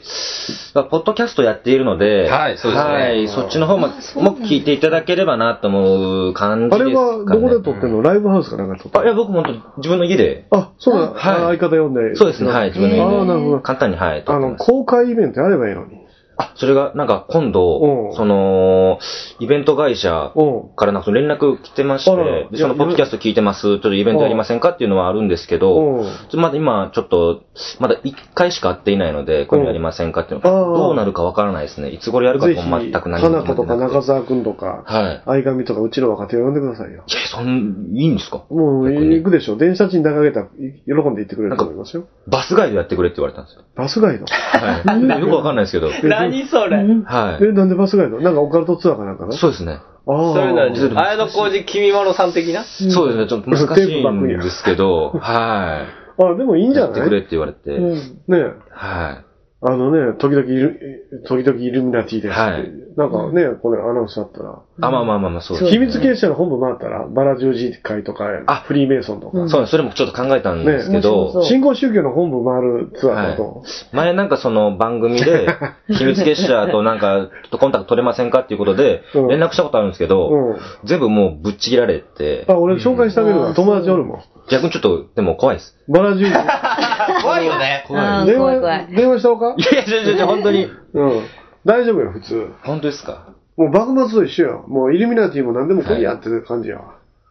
[0.74, 3.92] まあポッドキャストやっているので、はいそうですねはい、そっちの方も、も
[4.38, 7.24] 聞いていただければなと思う感じあれですか、ね。
[7.24, 8.02] はどこで撮ってんの？
[8.02, 9.42] ライブハウスかなんかで撮ってあ、いや、僕も
[9.76, 11.10] 自分の家で、あ、そうだ。
[11.10, 12.16] はいあ相方呼んで。
[12.16, 13.16] そうですね、はい、自分の家で。
[13.18, 13.60] ああ、なるほど。
[13.60, 14.56] 簡単に、はい、撮あの。
[14.56, 16.07] 公開イベントやればいいのに。
[16.40, 18.98] あ、それが、なんか今うん度、その、
[19.40, 20.76] イベント会社うん。
[20.76, 22.10] からなんかその連絡来てまして
[22.56, 26.40] そのポッドキャスト聞いてます、ちょっとイベントやりませんかっていうのはあるんですけど、うん。
[26.40, 27.42] まだ今、ちょっと、
[27.80, 31.88] まだ1回しか会っていないので、これやりませんかっていうのは、どうなるかわからないですね。
[31.90, 35.22] いつ頃やるかも全く何花も子とか中澤くんとか、はい。
[35.42, 37.02] 相上とかうちの若手を呼んでくださいよ。
[37.08, 38.44] いや、そん、いいんですか？
[38.50, 39.56] もう行くでしょ。
[39.56, 40.48] 電車賃高げたらい
[40.86, 42.06] 喜んで行ってくれると思いますよ。
[42.28, 43.62] バスガイドやってくれって言われたんですよ。
[43.74, 44.26] バスガイド？
[44.26, 45.18] はい。
[45.20, 45.88] よくわかんないですけど。
[46.30, 47.44] 何それはい。
[47.44, 49.80] え、なんでバスガイドなんかオカルトツアーかなんかなそうですね。
[50.06, 50.34] ああ。
[50.34, 52.64] それなちょっと綾小路君まろさん的な？
[52.64, 53.26] そうですね。
[53.28, 55.86] ちょっと難しいんですけど、 は
[56.20, 56.74] あ、でもいいんい。
[56.74, 56.90] じゃない？
[56.90, 57.94] やってくれって言われて、うん。
[58.28, 59.22] ねは
[59.60, 62.38] あのね、時々イル、時々イルミナティです。
[62.38, 64.50] はいなんかね、これアナウンスあったら。
[64.50, 64.52] い。
[64.80, 69.38] あ、まあまあまあまあ、そうです秘密結社の本部回ったら、バラ十字会とか、あフリーメイソンとか。
[69.38, 69.70] うんそうです。
[69.70, 73.62] それもちょっと考えたんですけどう、新興宗教の本部回るツアーだと。
[73.92, 75.46] 前なんかその番組で、
[75.90, 80.56] 秘密結社となんか、ちょっとコンタクト取れませんかっていうことで、うん連絡したことあるんですけど、うん。
[80.84, 83.48] 全部もうぶっちぎられて、あ、俺紹介してあげるわ。
[83.50, 84.22] うん友達おるもん。
[84.50, 85.76] 逆にちょっと、でも怖いです。
[85.88, 86.32] バラ十字。
[87.22, 87.84] 怖いよね。
[87.90, 89.54] あー電怖い怖い話、電話したおか？
[89.56, 90.68] いやいやいやいや、本当に。
[90.94, 91.22] うん。
[91.64, 92.48] 大丈夫よ、普通。
[92.64, 93.26] 本当ですか？
[93.56, 94.64] もう幕末と一緒よ。
[94.68, 96.82] もうイルミナティも何でも来いやってる感じやわ。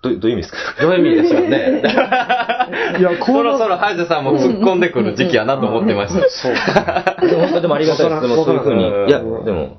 [0.03, 0.57] どどういう意味ですか？
[0.82, 1.82] どういう意味でしょうね？
[2.99, 6.30] いや、 こそろそろ早瀬さんも突っ込んでくる時期やなと思ってました。
[6.30, 7.15] そうか。
[7.26, 8.22] でも本当でもありがたいです。
[8.22, 8.88] でもそういうふうに。
[9.07, 9.78] いや、うんでも、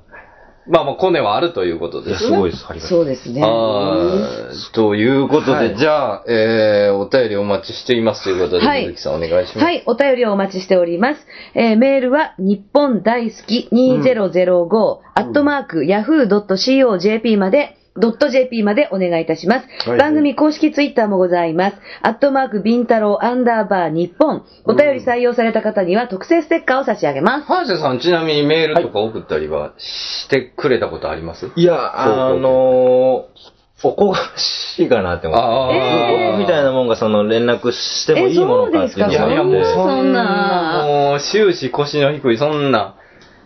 [0.68, 2.28] まあまあ、コネはあるということですね。
[2.28, 2.66] すごいです。
[2.68, 2.90] ありがたい。
[2.90, 3.40] そうですね。
[3.40, 4.72] はい。
[4.74, 9.64] ということで、はいじゃあ、えー、お便りお待ちしていますということで、はいさんお願いします。
[9.64, 11.26] はい、お便りをお待ちしております。
[11.54, 19.88] えーメールは、日本大好き2005、アットマーク、yahoo.co.jp まで、ドット .jp までお願いいたします。
[19.88, 21.76] はい番組公式ツイッターもございます。
[22.02, 24.44] アットマーク、ビンタロウアンダーバー日本。
[24.64, 27.46] お便り採用された方には特製ステッカーを差し上げます。
[27.46, 35.44] 早瀬さん、ちなみにメールとか送ったりはしてくれたことあります、いや、あのー、おこがしいかなって思って。
[35.44, 39.26] ああ、僕みたいなもんがその連絡してもいいものかっていうのえそうですか？
[39.26, 42.94] いやいや、もうそんな、もう終始腰の低い、そんな、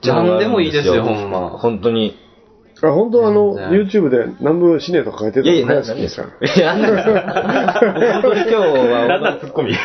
[0.05, 1.51] なんでもいいですよ、ほんま。
[1.51, 2.17] 本当に。
[2.85, 6.29] あ、本当あの、YouTube で南部シネとか書いてたいやいや、の何ですか？
[6.41, 6.65] 今日
[8.55, 9.73] は、なんだ、ツッコミ。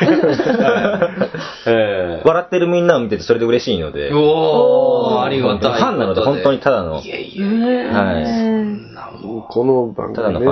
[1.67, 5.73] え笑ってるみんなを見ててそれで嬉しいのでー、、おー、ありがたい。
[5.73, 7.45] ファンなので本当にただの、いやいや
[7.93, 8.25] はい。
[9.49, 10.45] この番組ね、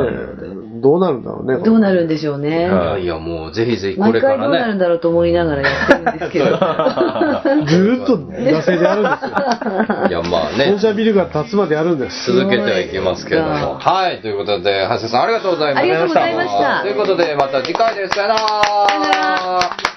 [0.81, 1.57] どうなるんだろうね。
[1.63, 2.69] どうなるんでしょうね。
[3.01, 4.79] いやもうぜひぜひこ毎れから回どうなるんね。
[4.83, 6.45] だろうと思いながらやってるんですけど。
[6.55, 10.07] ずーっと惰性でやるんですよ。
[10.09, 10.79] いや、まあね本。
[10.79, 12.31] 社ビルが立つまでやるんです。
[12.35, 13.79] 続けてはいきますけれども。
[13.79, 15.83] はい、ということで、橋田さんありがとうございました。
[15.83, 18.15] ありがとうございましたということで、また次回です。
[18.15, 19.95] さよなら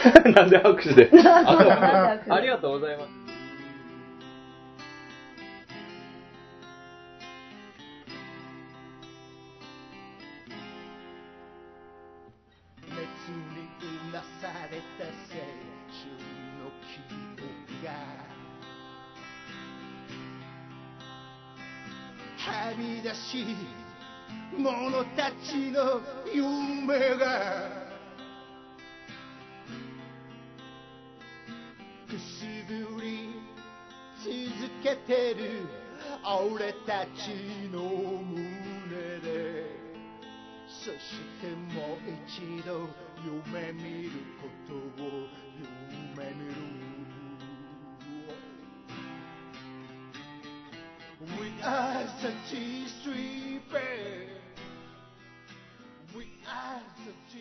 [0.34, 3.19] なんで拍手で あありがとうございます。
[22.50, 23.46] はみ出し
[24.58, 26.00] 者たちの
[26.34, 27.88] 夢が
[32.08, 33.30] くすぶり
[34.24, 35.68] 続けてる
[36.24, 38.40] 俺たちの胸
[39.20, 39.80] で
[40.66, 40.98] そし
[41.40, 42.88] てもう一度
[43.24, 44.10] 夢見る
[44.42, 45.28] ことを
[46.18, 46.79] 夢見る
[51.20, 53.60] We are the a
[56.16, 57.36] We are such